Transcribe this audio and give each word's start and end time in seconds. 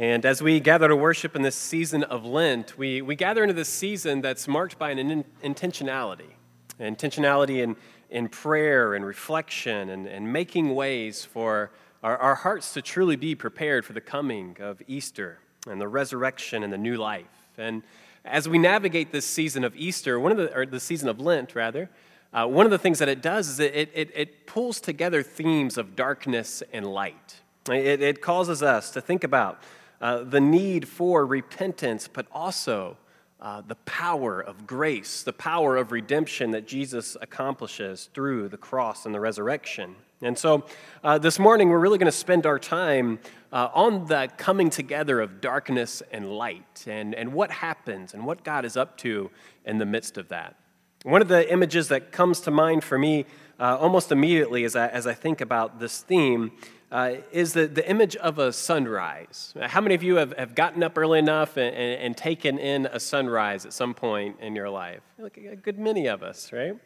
And 0.00 0.24
as 0.24 0.40
we 0.40 0.60
gather 0.60 0.86
to 0.86 0.94
worship 0.94 1.34
in 1.34 1.42
this 1.42 1.56
season 1.56 2.04
of 2.04 2.24
Lent, 2.24 2.78
we, 2.78 3.02
we 3.02 3.16
gather 3.16 3.42
into 3.42 3.54
this 3.54 3.68
season 3.68 4.20
that's 4.20 4.46
marked 4.46 4.78
by 4.78 4.92
an 4.92 4.98
in, 4.98 5.24
intentionality. 5.42 6.34
Intentionality 6.78 7.64
in, 7.64 7.74
in 8.08 8.28
prayer 8.28 8.94
and 8.94 9.04
reflection 9.04 9.90
and, 9.90 10.06
and 10.06 10.32
making 10.32 10.76
ways 10.76 11.24
for 11.24 11.72
our, 12.04 12.16
our 12.16 12.36
hearts 12.36 12.72
to 12.74 12.82
truly 12.82 13.16
be 13.16 13.34
prepared 13.34 13.84
for 13.84 13.92
the 13.92 14.00
coming 14.00 14.56
of 14.60 14.80
Easter 14.86 15.40
and 15.66 15.80
the 15.80 15.88
resurrection 15.88 16.62
and 16.62 16.72
the 16.72 16.78
new 16.78 16.96
life. 16.96 17.26
And 17.56 17.82
as 18.24 18.48
we 18.48 18.56
navigate 18.56 19.10
this 19.10 19.26
season 19.26 19.64
of 19.64 19.74
Easter, 19.74 20.20
one 20.20 20.30
of 20.30 20.38
the, 20.38 20.56
or 20.56 20.64
the 20.64 20.78
season 20.78 21.08
of 21.08 21.20
Lent, 21.20 21.56
rather, 21.56 21.90
uh, 22.32 22.46
one 22.46 22.66
of 22.66 22.70
the 22.70 22.78
things 22.78 23.00
that 23.00 23.08
it 23.08 23.20
does 23.20 23.48
is 23.48 23.58
it, 23.58 23.90
it, 23.92 24.12
it 24.14 24.46
pulls 24.46 24.80
together 24.80 25.24
themes 25.24 25.76
of 25.76 25.96
darkness 25.96 26.62
and 26.72 26.86
light. 26.86 27.40
It, 27.68 28.00
it 28.00 28.22
causes 28.22 28.62
us 28.62 28.92
to 28.92 29.00
think 29.00 29.24
about 29.24 29.60
uh, 30.00 30.22
the 30.22 30.40
need 30.40 30.86
for 30.88 31.26
repentance, 31.26 32.08
but 32.08 32.26
also 32.32 32.96
uh, 33.40 33.62
the 33.66 33.76
power 33.76 34.40
of 34.40 34.66
grace, 34.66 35.22
the 35.22 35.32
power 35.32 35.76
of 35.76 35.92
redemption 35.92 36.50
that 36.50 36.66
Jesus 36.66 37.16
accomplishes 37.20 38.10
through 38.12 38.48
the 38.48 38.56
cross 38.56 39.06
and 39.06 39.14
the 39.14 39.20
resurrection. 39.20 39.94
And 40.20 40.36
so 40.36 40.64
uh, 41.04 41.18
this 41.18 41.38
morning, 41.38 41.68
we're 41.68 41.78
really 41.78 41.98
going 41.98 42.10
to 42.10 42.12
spend 42.12 42.46
our 42.46 42.58
time 42.58 43.20
uh, 43.52 43.68
on 43.72 44.06
the 44.06 44.28
coming 44.36 44.70
together 44.70 45.20
of 45.20 45.40
darkness 45.40 46.02
and 46.10 46.32
light 46.32 46.84
and, 46.88 47.14
and 47.14 47.32
what 47.32 47.52
happens 47.52 48.14
and 48.14 48.26
what 48.26 48.42
God 48.42 48.64
is 48.64 48.76
up 48.76 48.96
to 48.98 49.30
in 49.64 49.78
the 49.78 49.86
midst 49.86 50.18
of 50.18 50.28
that. 50.28 50.56
One 51.04 51.22
of 51.22 51.28
the 51.28 51.50
images 51.52 51.86
that 51.88 52.10
comes 52.10 52.40
to 52.40 52.50
mind 52.50 52.82
for 52.82 52.98
me 52.98 53.26
uh, 53.60 53.76
almost 53.76 54.10
immediately 54.10 54.64
as 54.64 54.74
I, 54.74 54.88
as 54.88 55.06
I 55.06 55.14
think 55.14 55.40
about 55.40 55.78
this 55.78 56.00
theme 56.00 56.50
uh, 56.90 57.14
is 57.32 57.52
the, 57.52 57.66
the 57.66 57.88
image 57.88 58.16
of 58.16 58.38
a 58.38 58.52
sunrise. 58.52 59.54
How 59.60 59.80
many 59.80 59.94
of 59.94 60.02
you 60.02 60.16
have, 60.16 60.32
have 60.38 60.54
gotten 60.54 60.82
up 60.82 60.96
early 60.96 61.18
enough 61.18 61.56
and, 61.56 61.74
and, 61.74 62.02
and 62.02 62.16
taken 62.16 62.58
in 62.58 62.86
a 62.86 62.98
sunrise 62.98 63.66
at 63.66 63.72
some 63.72 63.94
point 63.94 64.36
in 64.40 64.56
your 64.56 64.70
life? 64.70 65.00
A 65.22 65.56
good 65.56 65.78
many 65.78 66.06
of 66.06 66.22
us, 66.22 66.52
right? 66.52 66.76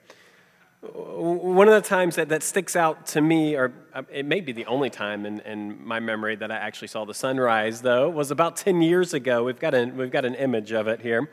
One 0.82 1.68
of 1.68 1.74
the 1.74 1.88
times 1.88 2.16
that, 2.16 2.28
that 2.30 2.42
sticks 2.42 2.74
out 2.74 3.06
to 3.08 3.20
me, 3.20 3.54
or 3.54 3.72
uh, 3.94 4.02
it 4.10 4.26
may 4.26 4.40
be 4.40 4.50
the 4.50 4.66
only 4.66 4.90
time 4.90 5.24
in, 5.24 5.38
in 5.40 5.84
my 5.86 6.00
memory 6.00 6.34
that 6.34 6.50
I 6.50 6.56
actually 6.56 6.88
saw 6.88 7.04
the 7.04 7.14
sunrise, 7.14 7.82
though, 7.82 8.10
was 8.10 8.32
about 8.32 8.56
10 8.56 8.82
years 8.82 9.14
ago. 9.14 9.44
We've 9.44 9.60
got, 9.60 9.74
a, 9.74 9.84
we've 9.84 10.10
got 10.10 10.24
an 10.24 10.34
image 10.34 10.72
of 10.72 10.88
it 10.88 11.00
here. 11.00 11.30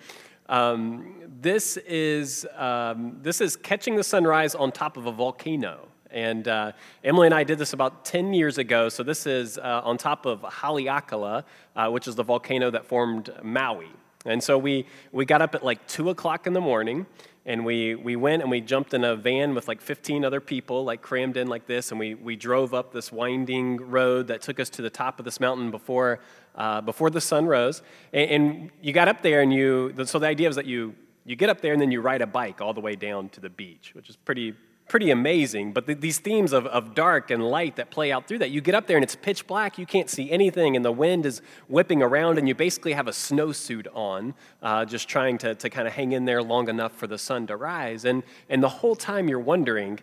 Um, 0.48 1.16
this, 1.42 1.78
is, 1.78 2.46
um, 2.56 3.18
this 3.24 3.42
is 3.42 3.56
catching 3.56 3.96
the 3.96 4.04
sunrise 4.04 4.54
on 4.54 4.72
top 4.72 4.98
of 4.98 5.08
a 5.08 5.12
volcano. 5.12 5.89
And 6.12 6.48
uh, 6.48 6.72
Emily 7.04 7.28
and 7.28 7.34
I 7.34 7.44
did 7.44 7.60
this 7.60 7.74
about 7.74 8.06
10 8.06 8.34
years 8.34 8.58
ago. 8.58 8.90
So 8.90 9.04
this 9.04 9.28
is 9.28 9.58
uh, 9.58 9.82
on 9.84 9.98
top 9.98 10.26
of 10.26 10.42
Haleakala, 10.42 11.44
uh, 11.76 11.90
which 11.90 12.08
is 12.08 12.16
the 12.16 12.24
volcano 12.24 12.72
that 12.72 12.86
formed 12.86 13.32
Maui. 13.44 13.90
And 14.26 14.44
so 14.44 14.58
we, 14.58 14.86
we 15.12 15.26
got 15.26 15.42
up 15.42 15.56
at 15.56 15.64
like 15.64 15.86
2 15.88 16.10
o'clock 16.10 16.46
in 16.46 16.54
the 16.54 16.62
morning, 16.62 17.06
and 17.46 17.64
we, 17.64 17.96
we 17.96 18.16
went 18.16 18.42
and 18.42 18.52
we 18.52 18.60
jumped 18.60 18.94
in 18.94 19.04
a 19.06 19.16
van 19.16 19.56
with 19.56 19.68
like 19.68 19.82
15 19.82 20.26
other 20.26 20.42
people, 20.42 20.84
like 20.84 21.02
crammed 21.02 21.38
in 21.38 21.48
like 21.48 21.68
this, 21.68 21.92
and 21.92 22.00
we, 22.00 22.16
we 22.16 22.36
drove 22.36 22.74
up 22.74 22.92
this 22.92 23.12
winding 23.12 23.78
road 23.78 24.28
that 24.28 24.42
took 24.42 24.60
us 24.60 24.70
to 24.72 24.82
the 24.82 24.90
top 24.90 25.20
of 25.20 25.26
this 25.26 25.40
mountain 25.40 25.72
before, 25.72 26.20
uh, 26.56 26.82
before 26.82 27.10
the 27.10 27.22
sun 27.22 27.46
rose. 27.46 27.82
And, 28.12 28.32
and 28.32 28.72
you 28.82 28.92
got 28.92 29.08
up 29.08 29.22
there, 29.22 29.42
and 29.42 29.54
you, 29.54 29.94
so 30.06 30.20
the 30.20 30.28
idea 30.28 30.50
was 30.50 30.58
that 30.58 30.66
you, 30.66 30.96
you 31.26 31.36
get 31.36 31.50
up 31.50 31.62
there 31.62 31.74
and 31.74 31.82
then 31.82 31.92
you 31.92 32.02
ride 32.02 32.22
a 32.22 32.28
bike 32.28 32.60
all 32.60 32.74
the 32.74 32.82
way 32.82 32.96
down 32.96 33.30
to 33.30 33.40
the 33.40 33.50
beach, 33.50 33.92
which 33.94 34.10
is 34.10 34.16
pretty, 34.16 34.54
pretty 34.90 35.12
amazing. 35.12 35.72
But 35.72 35.86
the, 35.86 35.94
these 35.94 36.18
themes 36.18 36.52
of, 36.52 36.66
of 36.66 36.94
dark 36.94 37.32
and 37.32 37.42
light 37.42 37.78
that 37.78 37.90
play 37.90 38.12
out 38.12 38.28
through 38.28 38.40
that, 38.40 38.50
you 38.50 38.60
get 38.60 38.76
up 38.76 38.88
there 38.88 38.98
and 38.98 39.04
it's 39.04 39.16
pitch 39.16 39.48
black, 39.48 39.78
you 39.78 39.86
can't 39.86 40.10
see 40.10 40.30
anything, 40.30 40.76
and 40.76 40.84
the 40.84 40.92
wind 40.92 41.26
is 41.26 41.42
whipping 41.70 42.02
around, 42.02 42.38
and 42.38 42.48
you 42.48 42.56
basically 42.56 42.94
have 42.94 43.08
a 43.08 43.12
snowsuit 43.12 43.88
on, 43.94 44.34
uh, 44.62 44.84
just 44.84 45.08
trying 45.08 45.38
to, 45.38 45.56
to 45.56 45.70
kind 45.70 45.88
of 45.88 45.94
hang 45.94 46.12
in 46.12 46.26
there 46.26 46.44
long 46.44 46.68
enough 46.68 46.92
for 46.92 47.08
the 47.08 47.18
sun 47.18 47.48
to 47.48 47.56
rise. 47.56 48.04
And, 48.04 48.24
and 48.50 48.62
the 48.62 48.70
whole 48.70 48.96
time 48.96 49.30
you're 49.30 49.40
wondering, 49.40 50.00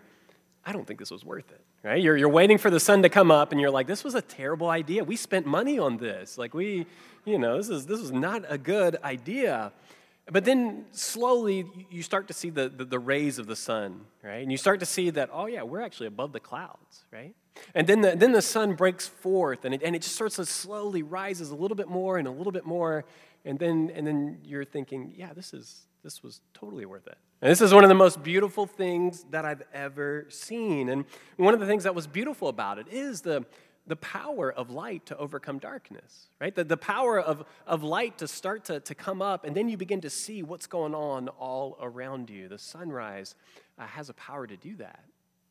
I 0.65 0.71
don't 0.71 0.87
think 0.87 0.99
this 0.99 1.11
was 1.11 1.23
worth 1.23 1.51
it. 1.51 1.61
Right? 1.83 2.01
You're, 2.01 2.17
you're 2.17 2.27
waiting 2.27 2.57
for 2.57 2.69
the 2.71 2.79
sun 2.79 3.03
to 3.03 3.09
come 3.09 3.29
up, 3.29 3.51
and 3.51 3.61
you're 3.61 3.69
like, 3.69 3.87
this 3.87 4.03
was 4.03 4.15
a 4.15 4.21
terrible 4.21 4.69
idea. 4.69 5.03
We 5.03 5.15
spent 5.15 5.45
money 5.45 5.77
on 5.77 5.97
this. 5.97 6.37
Like, 6.37 6.53
we, 6.53 6.87
you 7.23 7.37
know, 7.37 7.57
this 7.57 7.69
is, 7.69 7.85
this 7.85 7.99
is 7.99 8.11
not 8.11 8.43
a 8.49 8.57
good 8.57 8.97
idea. 9.03 9.71
But 10.29 10.43
then 10.43 10.85
slowly 10.91 11.65
you 11.89 12.03
start 12.03 12.27
to 12.27 12.33
see 12.33 12.49
the, 12.49 12.67
the, 12.67 12.83
the, 12.83 12.99
rays 12.99 13.39
of 13.39 13.47
the 13.47 13.55
sun, 13.55 14.01
right? 14.21 14.41
And 14.41 14.51
you 14.51 14.57
start 14.57 14.81
to 14.81 14.85
see 14.85 15.09
that, 15.11 15.29
oh, 15.31 15.45
yeah, 15.45 15.63
we're 15.63 15.81
actually 15.81 16.07
above 16.07 16.33
the 16.33 16.39
clouds, 16.41 17.05
right? 17.13 17.33
And 17.73 17.87
then 17.87 18.01
the, 18.01 18.15
then 18.15 18.33
the 18.33 18.41
sun 18.41 18.75
breaks 18.75 19.07
forth 19.07 19.63
and 19.63 19.73
it, 19.73 19.81
and 19.83 19.95
it 19.95 20.01
just 20.01 20.15
starts 20.15 20.35
to 20.35 20.45
slowly 20.45 21.01
rises 21.01 21.49
a 21.49 21.55
little 21.55 21.75
bit 21.75 21.87
more 21.87 22.17
and 22.17 22.27
a 22.27 22.31
little 22.31 22.51
bit 22.51 22.65
more. 22.65 23.05
And 23.45 23.57
then, 23.57 23.89
and 23.95 24.05
then 24.05 24.39
you're 24.43 24.65
thinking, 24.65 25.13
yeah, 25.15 25.31
this, 25.33 25.53
is, 25.53 25.87
this 26.03 26.21
was 26.21 26.41
totally 26.53 26.85
worth 26.85 27.07
it. 27.07 27.17
And 27.41 27.49
this 27.49 27.61
is 27.61 27.73
one 27.73 27.85
of 27.85 27.87
the 27.87 27.95
most 27.95 28.21
beautiful 28.21 28.65
things 28.65 29.23
that 29.29 29.45
I've 29.45 29.63
ever 29.71 30.25
seen. 30.29 30.89
And 30.89 31.05
one 31.37 31.53
of 31.53 31.61
the 31.61 31.67
things 31.67 31.83
that 31.85 31.95
was 31.95 32.05
beautiful 32.05 32.49
about 32.49 32.79
it 32.79 32.87
is 32.89 33.21
the, 33.21 33.45
the 33.87 33.95
power 33.95 34.51
of 34.51 34.69
light 34.69 35.05
to 35.07 35.17
overcome 35.17 35.59
darkness, 35.59 36.27
right? 36.39 36.53
The, 36.53 36.63
the 36.63 36.77
power 36.77 37.19
of, 37.19 37.45
of 37.65 37.83
light 37.83 38.17
to 38.19 38.27
start 38.27 38.65
to, 38.65 38.79
to 38.81 38.93
come 38.93 39.21
up, 39.21 39.45
and 39.45 39.55
then 39.55 39.69
you 39.69 39.77
begin 39.77 40.01
to 40.01 40.09
see 40.09 40.43
what's 40.43 40.67
going 40.67 40.93
on 40.93 41.29
all 41.29 41.77
around 41.81 42.29
you. 42.29 42.49
The 42.49 42.59
sunrise 42.59 43.35
uh, 43.79 43.87
has 43.87 44.09
a 44.09 44.13
power 44.13 44.45
to 44.45 44.57
do 44.57 44.75
that. 44.75 45.03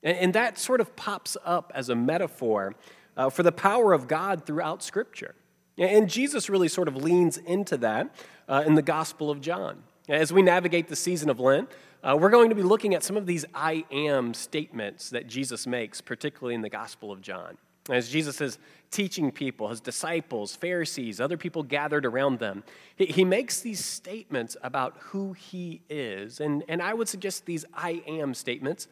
And, 0.02 0.19
and, 0.19 0.34
that 0.34 0.58
sort 0.58 0.80
of 0.80 0.94
pops 0.94 1.36
up 1.44 1.72
as 1.75 1.88
a 1.88 1.94
metaphor 1.94 2.75
uh, 3.16 3.30
for 3.30 3.42
the 3.42 3.52
power 3.52 3.94
of 3.94 4.06
God 4.06 4.44
throughout 4.44 4.82
Scripture. 4.82 5.34
And 5.78 6.08
Jesus 6.08 6.48
really 6.48 6.69
sort 6.69 6.88
of 6.88 6.96
leans 6.96 7.38
into 7.38 7.76
that 7.78 8.14
uh, 8.48 8.64
in 8.66 8.75
the 8.75 8.82
Gospel 8.82 9.30
of 9.30 9.41
John. 9.41 9.82
As 10.08 10.32
we 10.32 10.41
navigate 10.42 10.88
the 10.88 10.96
season 10.96 11.28
of 11.28 11.41
Lent, 11.41 11.70
uh, 12.02 12.16
we're 12.19 12.30
going 12.30 12.50
to 12.50 12.54
be 12.54 12.62
looking 12.62 12.94
at 12.94 13.02
some 13.02 13.16
of 13.16 13.26
these 13.26 13.44
I 13.54 13.84
am 13.91 14.32
statements 14.32 15.10
that 15.10 15.26
Jesus 15.26 15.66
makes, 15.66 16.00
particularly 16.00 16.54
in 16.54 16.60
the 16.60 16.70
Gospel 16.70 17.10
of 17.10 17.20
John. 17.20 17.58
As 17.88 18.08
Jesus 18.08 18.41
is 18.41 18.58
teaching 18.91 19.30
people, 19.30 19.69
his 19.69 19.80
disciples, 19.80 20.56
Pharisees, 20.56 21.20
other 21.20 21.36
people 21.36 21.62
gathered 21.62 22.04
around 22.04 22.38
them, 22.38 22.64
he, 22.97 23.24
makes 23.24 23.60
these 23.60 23.84
statements 23.84 24.56
about 24.62 24.97
who 24.98 25.32
he 25.32 25.82
is. 25.88 26.41
And, 26.41 26.64
and 26.69 26.82
I 26.82 26.94
would 26.94 27.08
suggest 27.08 27.46
these 27.46 27.64
I 27.75 28.02
am 28.06 28.34
statements, 28.34 28.88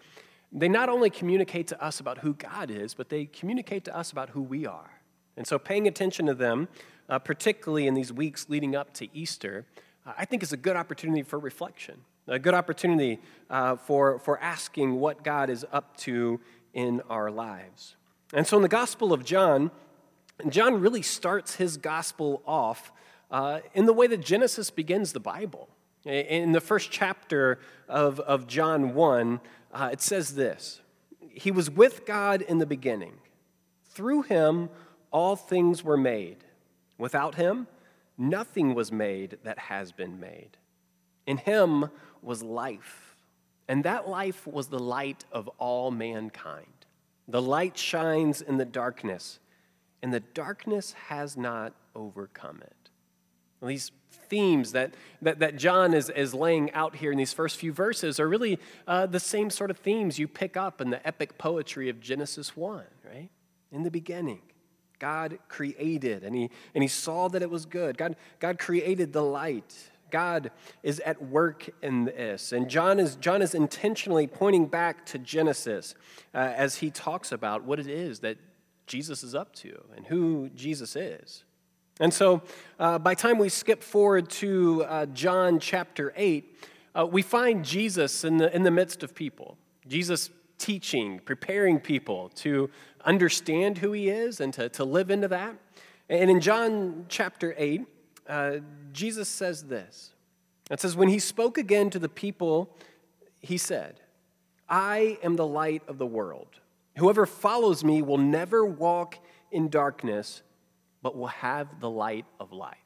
they 0.52 0.68
not 0.68 0.88
only 0.88 1.10
communicate 1.10 1.66
to 1.68 1.84
us 1.84 1.98
about 1.98 2.18
who 2.18 2.34
God 2.34 2.70
is, 2.70 2.94
but 2.94 3.08
they 3.08 3.26
communicate 3.26 3.84
to 3.86 3.96
us 3.96 4.12
about 4.12 4.30
who 4.30 4.42
we 4.42 4.66
are. 4.66 5.00
And 5.36 5.46
so 5.46 5.58
paying 5.58 5.88
attention 5.88 6.26
to 6.26 6.34
them, 6.34 6.68
uh, 7.08 7.18
particularly 7.18 7.88
in 7.88 7.94
these 7.94 8.12
weeks 8.12 8.48
leading 8.48 8.76
up 8.76 8.94
to 8.94 9.08
Easter, 9.16 9.66
uh, 10.06 10.12
I 10.16 10.24
think 10.24 10.44
is 10.44 10.52
a 10.52 10.56
good 10.56 10.76
opportunity 10.76 11.22
for 11.22 11.40
reflection, 11.40 11.96
a 12.28 12.38
good 12.38 12.54
opportunity 12.54 13.20
uh, 13.50 13.74
for, 13.76 14.20
for 14.20 14.38
asking 14.38 15.00
what 15.00 15.24
God 15.24 15.50
is 15.50 15.66
up 15.72 15.96
to 15.98 16.40
in 16.72 17.00
our 17.10 17.32
lives. 17.32 17.96
And 18.34 18.44
so 18.48 18.56
in 18.56 18.62
the 18.64 18.68
Gospel 18.68 19.12
of 19.12 19.24
John, 19.24 19.70
John 20.48 20.80
really 20.80 21.02
starts 21.02 21.54
his 21.54 21.76
gospel 21.76 22.42
off 22.44 22.92
uh, 23.30 23.60
in 23.74 23.86
the 23.86 23.92
way 23.92 24.08
that 24.08 24.20
Genesis 24.20 24.70
begins 24.70 25.12
the 25.12 25.20
Bible. 25.20 25.68
In 26.04 26.50
the 26.50 26.60
first 26.60 26.90
chapter 26.90 27.60
of, 27.88 28.18
of 28.20 28.46
John 28.48 28.92
1, 28.92 29.40
uh, 29.72 29.90
it 29.92 30.02
says 30.02 30.34
this 30.34 30.80
He 31.30 31.52
was 31.52 31.70
with 31.70 32.04
God 32.04 32.42
in 32.42 32.58
the 32.58 32.66
beginning. 32.66 33.14
Through 33.84 34.22
him, 34.22 34.68
all 35.12 35.36
things 35.36 35.84
were 35.84 35.96
made. 35.96 36.38
Without 36.98 37.36
him, 37.36 37.68
nothing 38.18 38.74
was 38.74 38.90
made 38.90 39.38
that 39.44 39.58
has 39.58 39.92
been 39.92 40.18
made. 40.18 40.56
In 41.26 41.36
him 41.36 41.88
was 42.20 42.42
life, 42.42 43.16
and 43.68 43.84
that 43.84 44.08
life 44.08 44.44
was 44.44 44.66
the 44.66 44.78
light 44.80 45.24
of 45.30 45.48
all 45.58 45.92
mankind. 45.92 46.73
The 47.26 47.42
light 47.42 47.78
shines 47.78 48.40
in 48.42 48.58
the 48.58 48.64
darkness, 48.64 49.38
and 50.02 50.12
the 50.12 50.20
darkness 50.20 50.92
has 51.08 51.36
not 51.36 51.72
overcome 51.94 52.60
it. 52.62 52.90
Well, 53.60 53.68
these 53.68 53.92
themes 54.28 54.72
that, 54.72 54.94
that, 55.22 55.38
that 55.38 55.56
John 55.56 55.94
is, 55.94 56.10
is 56.10 56.34
laying 56.34 56.70
out 56.72 56.96
here 56.96 57.12
in 57.12 57.18
these 57.18 57.32
first 57.32 57.56
few 57.56 57.72
verses 57.72 58.20
are 58.20 58.28
really 58.28 58.58
uh, 58.86 59.06
the 59.06 59.20
same 59.20 59.50
sort 59.50 59.70
of 59.70 59.78
themes 59.78 60.18
you 60.18 60.28
pick 60.28 60.56
up 60.56 60.80
in 60.80 60.90
the 60.90 61.06
epic 61.06 61.38
poetry 61.38 61.88
of 61.88 62.00
Genesis 62.00 62.56
1, 62.56 62.84
right? 63.06 63.30
In 63.72 63.82
the 63.82 63.90
beginning, 63.90 64.42
God 64.98 65.38
created, 65.48 66.24
and 66.24 66.34
he, 66.34 66.50
and 66.74 66.82
he 66.82 66.88
saw 66.88 67.28
that 67.28 67.42
it 67.42 67.50
was 67.50 67.64
good. 67.64 67.96
God, 67.96 68.16
God 68.38 68.58
created 68.58 69.12
the 69.12 69.22
light 69.22 69.90
God 70.14 70.52
is 70.84 71.00
at 71.00 71.20
work 71.20 71.68
in 71.82 72.04
this. 72.04 72.52
And 72.52 72.70
John 72.70 73.00
is, 73.00 73.16
John 73.16 73.42
is 73.42 73.52
intentionally 73.52 74.28
pointing 74.28 74.66
back 74.66 75.04
to 75.06 75.18
Genesis 75.18 75.96
uh, 76.32 76.38
as 76.38 76.76
he 76.76 76.92
talks 76.92 77.32
about 77.32 77.64
what 77.64 77.80
it 77.80 77.88
is 77.88 78.20
that 78.20 78.36
Jesus 78.86 79.24
is 79.24 79.34
up 79.34 79.52
to 79.56 79.76
and 79.96 80.06
who 80.06 80.50
Jesus 80.54 80.94
is. 80.94 81.42
And 81.98 82.14
so 82.14 82.42
uh, 82.78 83.00
by 83.00 83.16
time 83.16 83.38
we 83.38 83.48
skip 83.48 83.82
forward 83.82 84.30
to 84.30 84.84
uh, 84.84 85.06
John 85.06 85.58
chapter 85.58 86.12
8, 86.14 86.58
uh, 86.94 87.06
we 87.06 87.20
find 87.20 87.64
Jesus 87.64 88.22
in 88.22 88.36
the, 88.36 88.54
in 88.54 88.62
the 88.62 88.70
midst 88.70 89.02
of 89.02 89.16
people. 89.16 89.58
Jesus 89.88 90.30
teaching, 90.58 91.18
preparing 91.24 91.80
people 91.80 92.28
to 92.36 92.70
understand 93.04 93.78
who 93.78 93.90
he 93.90 94.10
is 94.10 94.38
and 94.38 94.54
to, 94.54 94.68
to 94.68 94.84
live 94.84 95.10
into 95.10 95.26
that. 95.26 95.56
And 96.08 96.30
in 96.30 96.38
John 96.38 97.06
chapter 97.08 97.52
8, 97.58 97.88
uh, 98.28 98.56
Jesus 98.92 99.28
says 99.28 99.64
this 99.64 100.12
It 100.70 100.80
says, 100.80 100.96
When 100.96 101.08
he 101.08 101.18
spoke 101.18 101.58
again 101.58 101.90
to 101.90 101.98
the 101.98 102.08
people, 102.08 102.74
he 103.40 103.58
said, 103.58 104.00
I 104.68 105.18
am 105.22 105.36
the 105.36 105.46
light 105.46 105.82
of 105.88 105.98
the 105.98 106.06
world. 106.06 106.48
Whoever 106.96 107.26
follows 107.26 107.84
me 107.84 108.02
will 108.02 108.18
never 108.18 108.64
walk 108.64 109.18
in 109.50 109.68
darkness, 109.68 110.42
but 111.02 111.16
will 111.16 111.26
have 111.26 111.80
the 111.80 111.90
light 111.90 112.24
of 112.40 112.52
life. 112.52 112.78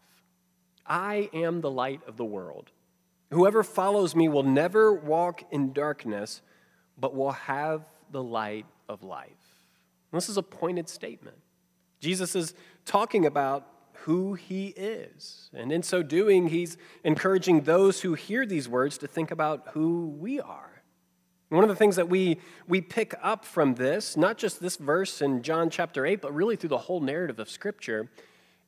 I 0.87 1.29
am 1.33 1.61
the 1.61 1.71
light 1.71 2.01
of 2.07 2.17
the 2.17 2.25
world. 2.25 2.71
Whoever 3.31 3.63
follows 3.63 4.17
me 4.17 4.29
will 4.29 4.43
never 4.43 4.93
walk 4.93 5.43
in 5.53 5.73
darkness, 5.73 6.41
but 6.99 7.15
will 7.15 7.33
have 7.33 7.85
the 8.11 8.23
light 8.23 8.67
of 8.89 9.03
life. 9.03 9.31
This 10.13 10.31
is 10.31 10.39
a 10.39 10.43
pointed 10.43 10.89
statement. 10.89 11.37
Jesus 12.01 12.35
is 12.35 12.55
talking 12.87 13.27
about 13.27 13.67
who 14.03 14.35
he 14.35 14.69
is. 14.69 15.51
And 15.53 15.73
in 15.73 15.83
so 15.83 16.03
doing, 16.03 16.49
he's 16.49 16.77
encouraging 17.05 17.63
those 17.63 18.01
who 18.01 18.15
hear 18.15 18.47
these 18.47 18.69
words 18.69 18.99
to 18.99 19.07
think 19.07 19.31
about 19.31 19.69
who 19.73 20.09
we 20.19 20.41
are. 20.41 20.83
One 21.49 21.65
of 21.65 21.71
the 21.71 21.77
things 21.77 21.97
that 21.97 22.09
we, 22.09 22.41
we 22.67 22.81
pick 22.81 23.15
up 23.23 23.45
from 23.45 23.75
this, 23.75 24.17
not 24.17 24.37
just 24.37 24.61
this 24.61 24.77
verse 24.77 25.23
in 25.23 25.43
John 25.43 25.71
chapter 25.71 26.05
8, 26.05 26.21
but 26.21 26.35
really 26.35 26.57
through 26.57 26.69
the 26.69 26.79
whole 26.79 27.01
narrative 27.01 27.39
of 27.39 27.49
Scripture, 27.49 28.11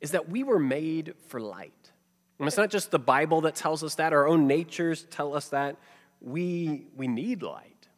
is 0.01 0.13
that 0.13 0.31
we 0.31 0.43
were 0.43 0.59
made 0.59 1.15
for 1.29 1.41
light. 1.41 1.91
And 2.39 2.49
it's 2.49 2.57
not 2.57 2.71
just 2.71 2.91
the 2.91 2.99
Bible 2.99 3.43
that 3.43 3.55
tells 3.55 3.85
us 3.85 3.97
that, 3.97 4.15
our 4.15 4.27
own 4.27 4.47
natures 4.47 5.07
tell 5.11 5.37
us 5.37 5.51
that. 5.51 5.77
We, 6.23 6.87
we 6.97 7.07
need 7.07 7.43
light. 7.43 7.89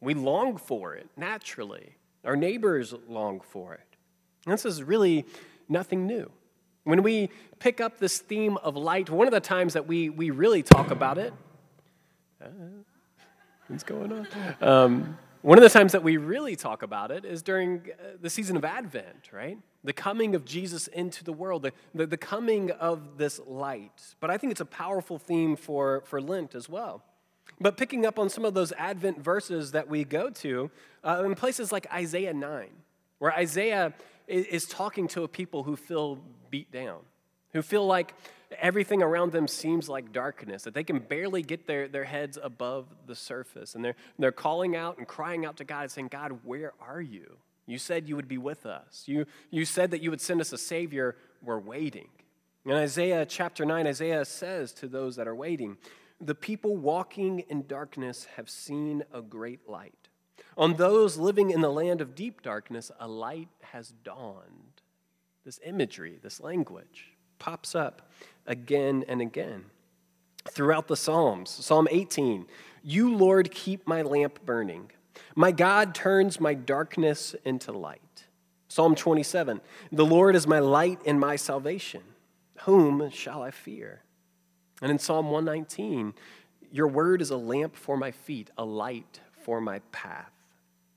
We 0.00 0.14
long 0.14 0.56
for 0.56 0.94
it 0.94 1.08
naturally. 1.16 1.96
Our 2.24 2.36
neighbors 2.36 2.94
long 3.08 3.40
for 3.40 3.74
it. 3.74 3.96
And 4.44 4.52
this 4.52 4.64
is 4.64 4.84
really 4.84 5.26
nothing 5.68 6.06
new. 6.06 6.30
When 6.88 7.02
we 7.02 7.28
pick 7.58 7.82
up 7.82 7.98
this 7.98 8.16
theme 8.16 8.56
of 8.56 8.74
light, 8.74 9.10
one 9.10 9.26
of 9.26 9.34
the 9.34 9.40
times 9.40 9.74
that 9.74 9.86
we, 9.86 10.08
we 10.08 10.30
really 10.30 10.62
talk 10.62 10.90
about 10.90 11.18
it, 11.18 11.34
uh, 12.42 12.46
what's 13.66 13.82
going 13.82 14.10
on? 14.10 14.26
Um, 14.62 15.18
one 15.42 15.58
of 15.58 15.62
the 15.62 15.68
times 15.68 15.92
that 15.92 16.02
we 16.02 16.16
really 16.16 16.56
talk 16.56 16.82
about 16.82 17.10
it 17.10 17.26
is 17.26 17.42
during 17.42 17.90
uh, 17.92 18.12
the 18.22 18.30
season 18.30 18.56
of 18.56 18.64
Advent, 18.64 19.28
right? 19.32 19.58
The 19.84 19.92
coming 19.92 20.34
of 20.34 20.46
Jesus 20.46 20.86
into 20.86 21.24
the 21.24 21.32
world, 21.32 21.60
the, 21.60 21.72
the, 21.94 22.06
the, 22.06 22.16
coming 22.16 22.70
of 22.70 23.18
this 23.18 23.38
light. 23.46 24.14
But 24.18 24.30
I 24.30 24.38
think 24.38 24.52
it's 24.52 24.62
a 24.62 24.64
powerful 24.64 25.18
theme 25.18 25.56
for, 25.56 26.04
for 26.06 26.22
Lent 26.22 26.54
as 26.54 26.70
well. 26.70 27.02
But 27.60 27.76
picking 27.76 28.06
up 28.06 28.18
on 28.18 28.30
some 28.30 28.46
of 28.46 28.54
those 28.54 28.72
Advent 28.78 29.22
verses 29.22 29.72
that 29.72 29.88
we 29.90 30.04
go 30.04 30.30
to, 30.30 30.70
uh, 31.04 31.22
in 31.26 31.34
places 31.34 31.70
like 31.70 31.86
Isaiah 31.92 32.32
9, 32.32 32.68
where 33.18 33.34
Isaiah 33.34 33.92
is, 34.26 34.46
is 34.46 34.64
talking 34.64 35.06
to 35.08 35.24
a 35.24 35.28
people 35.28 35.64
who 35.64 35.76
feel 35.76 36.20
beat 36.50 36.70
down, 36.70 37.00
who 37.52 37.62
feel 37.62 37.86
like 37.86 38.14
everything 38.58 39.02
around 39.02 39.32
them 39.32 39.48
seems 39.48 39.88
like 39.88 40.12
darkness, 40.12 40.62
that 40.62 40.74
they 40.74 40.84
can 40.84 40.98
barely 40.98 41.42
get 41.42 41.66
their, 41.66 41.88
their 41.88 42.04
heads 42.04 42.38
above 42.42 42.86
the 43.06 43.14
surface. 43.14 43.74
And 43.74 43.84
they're, 43.84 43.96
they're 44.18 44.32
calling 44.32 44.76
out 44.76 44.98
and 44.98 45.06
crying 45.06 45.44
out 45.44 45.56
to 45.58 45.64
God, 45.64 45.90
saying, 45.90 46.08
God, 46.08 46.40
where 46.44 46.72
are 46.80 47.00
you? 47.00 47.36
You 47.66 47.78
said 47.78 48.08
you 48.08 48.16
would 48.16 48.28
be 48.28 48.38
with 48.38 48.64
us. 48.64 49.04
You, 49.06 49.26
you 49.50 49.64
said 49.64 49.90
that 49.90 50.02
you 50.02 50.10
would 50.10 50.22
send 50.22 50.40
us 50.40 50.52
a 50.52 50.58
Savior. 50.58 51.16
We're 51.42 51.58
waiting. 51.58 52.08
In 52.64 52.72
Isaiah 52.72 53.26
chapter 53.26 53.64
9, 53.64 53.86
Isaiah 53.86 54.24
says 54.24 54.72
to 54.74 54.88
those 54.88 55.16
that 55.16 55.28
are 55.28 55.34
waiting, 55.34 55.76
The 56.20 56.34
people 56.34 56.76
walking 56.76 57.40
in 57.48 57.66
darkness 57.66 58.26
have 58.36 58.48
seen 58.48 59.04
a 59.12 59.20
great 59.20 59.68
light. 59.68 60.08
On 60.56 60.74
those 60.74 61.16
living 61.16 61.50
in 61.50 61.60
the 61.60 61.70
land 61.70 62.00
of 62.00 62.14
deep 62.14 62.42
darkness, 62.42 62.90
a 62.98 63.06
light 63.06 63.48
has 63.60 63.92
dawned. 64.02 64.77
This 65.48 65.60
imagery, 65.64 66.18
this 66.22 66.40
language 66.42 67.14
pops 67.38 67.74
up 67.74 68.02
again 68.46 69.02
and 69.08 69.22
again 69.22 69.64
throughout 70.50 70.88
the 70.88 70.94
Psalms. 70.94 71.48
Psalm 71.48 71.88
18 71.90 72.44
You, 72.82 73.16
Lord, 73.16 73.50
keep 73.50 73.86
my 73.86 74.02
lamp 74.02 74.44
burning. 74.44 74.90
My 75.34 75.50
God 75.50 75.94
turns 75.94 76.38
my 76.38 76.52
darkness 76.52 77.34
into 77.46 77.72
light. 77.72 78.26
Psalm 78.68 78.94
27 78.94 79.62
The 79.90 80.04
Lord 80.04 80.36
is 80.36 80.46
my 80.46 80.58
light 80.58 81.00
and 81.06 81.18
my 81.18 81.36
salvation. 81.36 82.02
Whom 82.64 83.08
shall 83.08 83.42
I 83.42 83.50
fear? 83.50 84.02
And 84.82 84.90
in 84.90 84.98
Psalm 84.98 85.30
119, 85.30 86.12
Your 86.70 86.88
word 86.88 87.22
is 87.22 87.30
a 87.30 87.38
lamp 87.38 87.74
for 87.74 87.96
my 87.96 88.10
feet, 88.10 88.50
a 88.58 88.66
light 88.66 89.20
for 89.44 89.62
my 89.62 89.78
path. 89.92 90.30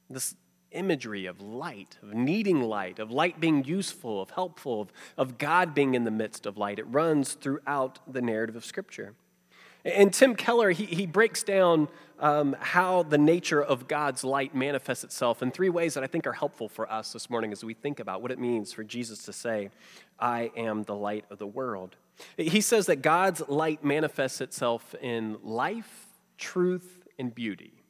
This 0.10 0.36
imagery 0.72 1.26
of 1.26 1.42
light, 1.42 1.98
of 2.02 2.14
needing 2.14 2.62
light, 2.62 3.00
of 3.00 3.12
light 3.12 3.40
being 3.40 3.64
useful, 3.64 4.22
of 4.22 4.32
helpful, 4.32 4.82
of, 4.82 4.94
of 5.18 5.38
God 5.38 5.74
being 5.74 5.96
in 5.96 6.04
the 6.04 6.12
midst 6.12 6.46
of 6.46 6.58
light. 6.58 6.80
It 6.80 6.86
runs 6.88 7.34
throughout 7.34 8.00
the 8.12 8.22
narrative 8.22 8.56
of 8.56 8.66
Scripture. 8.66 9.14
And 9.84 10.14
Tim 10.14 10.36
Keller, 10.36 10.72
he, 10.72 10.86
he 10.86 11.06
breaks 11.06 11.44
down 11.44 11.88
um, 12.20 12.56
how 12.60 13.02
the 13.04 13.18
nature 13.18 13.62
of 13.64 13.88
God's 13.88 14.24
light 14.24 14.54
manifests 14.54 15.04
itself 15.04 15.42
in 15.42 15.50
three 15.50 15.70
ways 15.70 15.96
that 15.96 16.04
I 16.04 16.08
think 16.08 16.28
are 16.28 16.34
helpful 16.34 16.70
for 16.70 16.92
us 16.92 17.14
this 17.14 17.30
morning 17.30 17.52
as 17.52 17.64
we 17.64 17.74
think 17.74 18.00
about 18.00 18.22
what 18.22 18.32
it 18.32 18.38
means 18.38 18.72
for 18.72 18.84
Jesus 18.84 19.24
to 19.24 19.34
say, 19.34 19.72
I 20.20 20.52
am 20.56 20.84
the 20.84 20.96
light 20.96 21.26
of 21.32 21.40
the 21.40 21.48
world. 21.48 21.96
He 22.38 22.62
says 22.62 22.86
that 22.86 22.98
God's 22.98 23.42
light 23.48 23.84
manifests 23.84 24.40
itself 24.40 24.94
in 25.02 25.38
life, 25.44 26.08
truth, 26.38 27.08
and 27.18 27.34
beauty. 27.34 27.81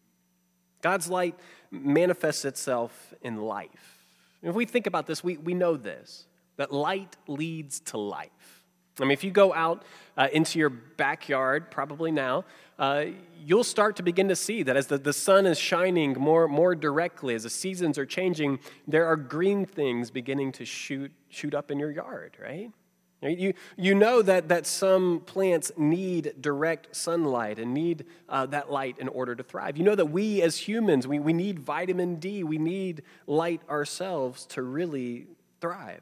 God's 0.81 1.09
light 1.09 1.35
manifests 1.71 2.45
itself 2.45 3.13
in 3.21 3.37
life. 3.37 4.05
If 4.41 4.55
we 4.55 4.65
think 4.65 4.87
about 4.87 5.07
this, 5.07 5.23
we, 5.23 5.37
we 5.37 5.53
know 5.53 5.77
this 5.77 6.25
that 6.57 6.71
light 6.71 7.15
leads 7.27 7.79
to 7.79 7.97
life. 7.97 8.61
I 8.99 9.03
mean, 9.03 9.11
if 9.11 9.23
you 9.23 9.31
go 9.31 9.53
out 9.53 9.83
uh, 10.17 10.27
into 10.31 10.59
your 10.59 10.69
backyard, 10.69 11.71
probably 11.71 12.11
now, 12.11 12.45
uh, 12.77 13.05
you'll 13.43 13.63
start 13.63 13.95
to 13.95 14.03
begin 14.03 14.27
to 14.27 14.35
see 14.35 14.63
that 14.63 14.75
as 14.75 14.87
the, 14.87 14.97
the 14.97 15.13
sun 15.13 15.45
is 15.45 15.57
shining 15.57 16.13
more, 16.13 16.47
more 16.47 16.75
directly, 16.75 17.33
as 17.33 17.43
the 17.43 17.49
seasons 17.49 17.97
are 17.97 18.05
changing, 18.05 18.59
there 18.87 19.05
are 19.07 19.15
green 19.15 19.65
things 19.65 20.11
beginning 20.11 20.51
to 20.51 20.65
shoot, 20.65 21.11
shoot 21.29 21.55
up 21.55 21.71
in 21.71 21.79
your 21.79 21.91
yard, 21.91 22.37
right? 22.41 22.71
You, 23.21 23.53
you 23.77 23.93
know 23.93 24.23
that, 24.23 24.47
that 24.47 24.65
some 24.65 25.19
plants 25.19 25.71
need 25.77 26.33
direct 26.41 26.95
sunlight 26.95 27.59
and 27.59 27.71
need 27.71 28.05
uh, 28.27 28.47
that 28.47 28.71
light 28.71 28.97
in 28.97 29.07
order 29.07 29.35
to 29.35 29.43
thrive. 29.43 29.77
You 29.77 29.83
know 29.83 29.93
that 29.93 30.07
we 30.07 30.41
as 30.41 30.57
humans, 30.57 31.07
we, 31.07 31.19
we 31.19 31.31
need 31.31 31.59
vitamin 31.59 32.15
D, 32.15 32.43
we 32.43 32.57
need 32.57 33.03
light 33.27 33.61
ourselves 33.69 34.45
to 34.47 34.63
really 34.63 35.27
thrive. 35.59 36.01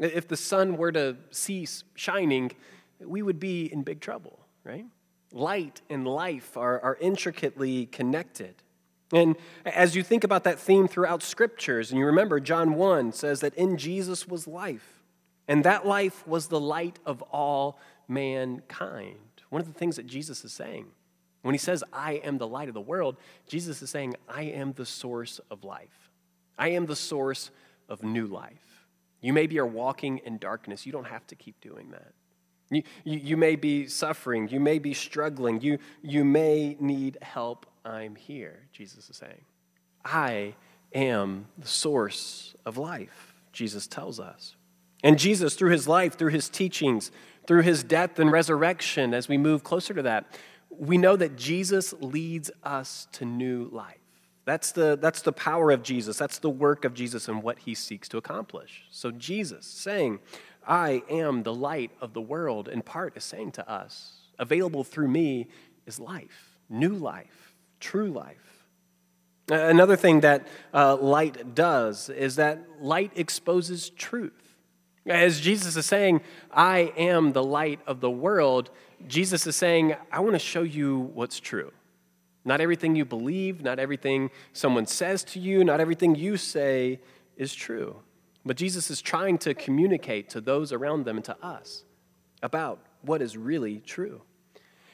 If 0.00 0.26
the 0.26 0.36
sun 0.36 0.76
were 0.76 0.90
to 0.92 1.16
cease 1.30 1.84
shining, 1.94 2.50
we 3.00 3.22
would 3.22 3.38
be 3.38 3.72
in 3.72 3.84
big 3.84 4.00
trouble, 4.00 4.40
right? 4.64 4.86
Light 5.32 5.80
and 5.88 6.08
life 6.08 6.56
are, 6.56 6.80
are 6.80 6.98
intricately 7.00 7.86
connected. 7.86 8.56
And 9.12 9.36
as 9.64 9.94
you 9.94 10.02
think 10.02 10.24
about 10.24 10.42
that 10.44 10.58
theme 10.58 10.88
throughout 10.88 11.22
scriptures, 11.22 11.92
and 11.92 12.00
you 12.00 12.06
remember 12.06 12.40
John 12.40 12.74
1 12.74 13.12
says 13.12 13.40
that 13.40 13.54
in 13.54 13.78
Jesus 13.78 14.26
was 14.26 14.48
life 14.48 14.97
and 15.48 15.64
that 15.64 15.86
life 15.86 16.26
was 16.26 16.46
the 16.46 16.60
light 16.60 16.98
of 17.06 17.22
all 17.22 17.80
mankind. 18.06 19.16
One 19.48 19.60
of 19.60 19.66
the 19.66 19.78
things 19.78 19.96
that 19.96 20.06
Jesus 20.06 20.44
is 20.44 20.52
saying, 20.52 20.86
when 21.42 21.54
he 21.54 21.58
says, 21.58 21.82
I 21.92 22.14
am 22.24 22.38
the 22.38 22.46
light 22.46 22.68
of 22.68 22.74
the 22.74 22.80
world, 22.80 23.16
Jesus 23.48 23.80
is 23.80 23.90
saying, 23.90 24.14
I 24.28 24.42
am 24.42 24.72
the 24.74 24.84
source 24.84 25.40
of 25.50 25.64
life. 25.64 26.10
I 26.58 26.68
am 26.70 26.86
the 26.86 26.96
source 26.96 27.50
of 27.88 28.02
new 28.02 28.26
life. 28.26 28.86
You 29.20 29.32
maybe 29.32 29.58
are 29.58 29.66
walking 29.66 30.18
in 30.18 30.38
darkness. 30.38 30.84
You 30.84 30.92
don't 30.92 31.06
have 31.06 31.26
to 31.28 31.34
keep 31.34 31.60
doing 31.60 31.90
that. 31.90 32.12
You, 32.70 32.82
you, 33.04 33.18
you, 33.18 33.36
may 33.36 33.56
be 33.56 33.86
suffering. 33.86 34.48
You 34.48 34.60
may 34.60 34.78
be 34.78 34.92
struggling. 34.92 35.60
You, 35.60 35.78
you 36.02 36.24
may 36.24 36.76
need 36.78 37.18
help. 37.22 37.66
I'm 37.84 38.14
here, 38.14 38.68
Jesus 38.72 39.08
is 39.08 39.16
saying. 39.16 39.44
I 40.04 40.54
am 40.94 41.46
the 41.56 41.66
source 41.66 42.54
of 42.66 42.76
life, 42.76 43.34
Jesus 43.52 43.86
tells 43.86 44.20
us. 44.20 44.56
And 45.02 45.18
Jesus, 45.18 45.54
through 45.54 45.70
his 45.70 45.86
life, 45.86 46.16
through 46.16 46.30
his 46.30 46.48
teachings, 46.48 47.10
through 47.46 47.62
his 47.62 47.82
death 47.82 48.18
and 48.18 48.32
resurrection, 48.32 49.14
as 49.14 49.28
we 49.28 49.38
move 49.38 49.62
closer 49.62 49.94
to 49.94 50.02
that, 50.02 50.26
we 50.70 50.98
know 50.98 51.16
that 51.16 51.36
Jesus 51.36 51.94
leads 52.00 52.50
us 52.62 53.08
to 53.12 53.24
new 53.24 53.68
life. 53.72 53.96
That's 54.44 54.72
the, 54.72 54.98
that's 55.00 55.22
the 55.22 55.32
power 55.32 55.70
of 55.70 55.82
Jesus. 55.82 56.16
That's 56.16 56.38
the 56.38 56.50
work 56.50 56.84
of 56.84 56.94
Jesus 56.94 57.28
and 57.28 57.42
what 57.42 57.60
he 57.60 57.74
seeks 57.74 58.08
to 58.08 58.16
accomplish. 58.16 58.84
So, 58.90 59.10
Jesus 59.10 59.66
saying, 59.66 60.20
I 60.66 61.02
am 61.10 61.42
the 61.42 61.54
light 61.54 61.90
of 62.00 62.12
the 62.12 62.20
world, 62.20 62.68
in 62.68 62.82
part 62.82 63.16
is 63.16 63.24
saying 63.24 63.52
to 63.52 63.70
us, 63.70 64.12
available 64.38 64.84
through 64.84 65.08
me 65.08 65.48
is 65.86 66.00
life, 66.00 66.58
new 66.68 66.94
life, 66.94 67.54
true 67.80 68.10
life. 68.10 68.64
Another 69.50 69.96
thing 69.96 70.20
that 70.20 70.46
uh, 70.74 70.96
light 70.96 71.54
does 71.54 72.10
is 72.10 72.36
that 72.36 72.60
light 72.80 73.12
exposes 73.16 73.88
truth. 73.90 74.47
As 75.08 75.40
Jesus 75.40 75.76
is 75.76 75.86
saying, 75.86 76.20
I 76.52 76.92
am 76.96 77.32
the 77.32 77.42
light 77.42 77.80
of 77.86 78.00
the 78.00 78.10
world, 78.10 78.70
Jesus 79.06 79.46
is 79.46 79.56
saying, 79.56 79.94
I 80.12 80.20
want 80.20 80.34
to 80.34 80.38
show 80.38 80.62
you 80.62 81.10
what's 81.14 81.40
true. 81.40 81.72
Not 82.44 82.60
everything 82.60 82.96
you 82.96 83.04
believe, 83.04 83.62
not 83.62 83.78
everything 83.78 84.30
someone 84.52 84.86
says 84.86 85.24
to 85.24 85.40
you, 85.40 85.64
not 85.64 85.80
everything 85.80 86.14
you 86.14 86.36
say 86.36 87.00
is 87.36 87.54
true. 87.54 88.02
But 88.44 88.56
Jesus 88.56 88.90
is 88.90 89.00
trying 89.00 89.38
to 89.38 89.54
communicate 89.54 90.30
to 90.30 90.40
those 90.40 90.72
around 90.72 91.04
them 91.04 91.16
and 91.16 91.24
to 91.26 91.36
us 91.44 91.84
about 92.42 92.80
what 93.02 93.22
is 93.22 93.36
really 93.36 93.78
true. 93.80 94.22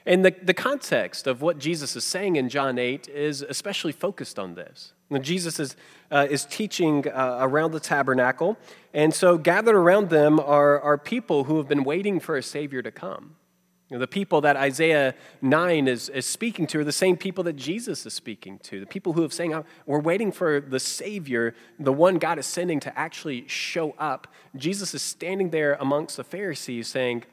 And 0.06 0.24
the, 0.24 0.34
the 0.42 0.54
context 0.54 1.26
of 1.26 1.40
what 1.40 1.58
Jesus 1.58 1.96
is 1.96 2.04
saying 2.04 2.36
in 2.36 2.48
John 2.48 2.78
8 2.78 3.08
is 3.08 3.40
especially 3.42 3.92
focused 3.92 4.38
on 4.38 4.54
this. 4.54 4.92
Jesus 5.20 5.60
is, 5.60 5.76
uh, 6.10 6.26
is 6.28 6.44
teaching 6.44 7.06
uh, 7.08 7.38
around 7.40 7.72
the 7.72 7.80
tabernacle, 7.80 8.58
and 8.92 9.14
so 9.14 9.38
gathered 9.38 9.76
around 9.76 10.10
them 10.10 10.40
are, 10.40 10.80
are 10.80 10.98
people 10.98 11.44
who 11.44 11.58
have 11.58 11.68
been 11.68 11.84
waiting 11.84 12.20
for 12.20 12.36
a 12.36 12.42
Savior 12.42 12.82
to 12.82 12.90
come. 12.90 13.36
You 13.90 13.96
know, 13.96 14.00
the 14.00 14.08
people 14.08 14.40
that 14.40 14.56
Isaiah 14.56 15.14
9 15.42 15.88
is, 15.88 16.08
is 16.08 16.26
speaking 16.26 16.66
to 16.68 16.80
are 16.80 16.84
the 16.84 16.90
same 16.90 17.16
people 17.16 17.44
that 17.44 17.52
Jesus 17.52 18.06
is 18.06 18.14
speaking 18.14 18.58
to. 18.60 18.80
The 18.80 18.86
people 18.86 19.12
who 19.12 19.22
have 19.22 19.32
saying, 19.32 19.54
oh, 19.54 19.64
we're 19.86 20.00
waiting 20.00 20.32
for 20.32 20.60
the 20.60 20.80
Savior, 20.80 21.54
the 21.78 21.92
one 21.92 22.16
God 22.16 22.38
is 22.38 22.46
sending 22.46 22.80
to 22.80 22.98
actually 22.98 23.46
show 23.46 23.92
up. 23.98 24.26
Jesus 24.56 24.94
is 24.94 25.02
standing 25.02 25.50
there 25.50 25.74
amongst 25.74 26.16
the 26.16 26.24
Pharisees 26.24 26.88
saying, 26.88 27.24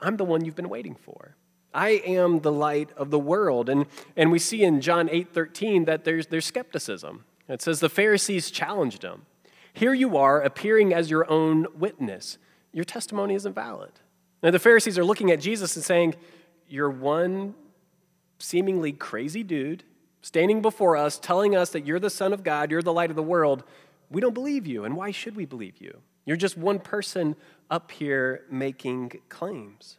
I'm 0.00 0.16
the 0.16 0.24
one 0.24 0.44
you've 0.44 0.54
been 0.54 0.68
waiting 0.68 0.94
for. 0.94 1.34
I 1.76 2.00
am 2.06 2.40
the 2.40 2.50
light 2.50 2.88
of 2.96 3.10
the 3.10 3.18
world. 3.18 3.68
And, 3.68 3.84
and 4.16 4.32
we 4.32 4.38
see 4.38 4.64
in 4.64 4.80
John 4.80 5.10
8 5.10 5.34
13 5.34 5.84
that 5.84 6.04
there's, 6.04 6.28
there's 6.28 6.46
skepticism. 6.46 7.24
It 7.48 7.60
says, 7.60 7.80
The 7.80 7.90
Pharisees 7.90 8.50
challenged 8.50 9.02
him. 9.02 9.26
Here 9.74 9.92
you 9.92 10.16
are 10.16 10.40
appearing 10.40 10.94
as 10.94 11.10
your 11.10 11.30
own 11.30 11.66
witness. 11.78 12.38
Your 12.72 12.84
testimony 12.84 13.34
isn't 13.34 13.54
valid. 13.54 13.92
Now, 14.42 14.50
the 14.50 14.58
Pharisees 14.58 14.98
are 14.98 15.04
looking 15.04 15.30
at 15.30 15.38
Jesus 15.38 15.76
and 15.76 15.84
saying, 15.84 16.14
You're 16.66 16.90
one 16.90 17.54
seemingly 18.38 18.92
crazy 18.92 19.42
dude 19.42 19.84
standing 20.22 20.62
before 20.62 20.96
us, 20.96 21.18
telling 21.18 21.54
us 21.54 21.70
that 21.70 21.86
you're 21.86 22.00
the 22.00 22.10
Son 22.10 22.32
of 22.32 22.42
God, 22.42 22.70
you're 22.70 22.82
the 22.82 22.92
light 22.92 23.10
of 23.10 23.16
the 23.16 23.22
world. 23.22 23.64
We 24.10 24.22
don't 24.22 24.34
believe 24.34 24.66
you. 24.66 24.84
And 24.84 24.96
why 24.96 25.10
should 25.10 25.36
we 25.36 25.44
believe 25.44 25.76
you? 25.78 26.00
You're 26.24 26.36
just 26.38 26.56
one 26.56 26.78
person 26.78 27.36
up 27.70 27.90
here 27.90 28.44
making 28.50 29.20
claims. 29.28 29.98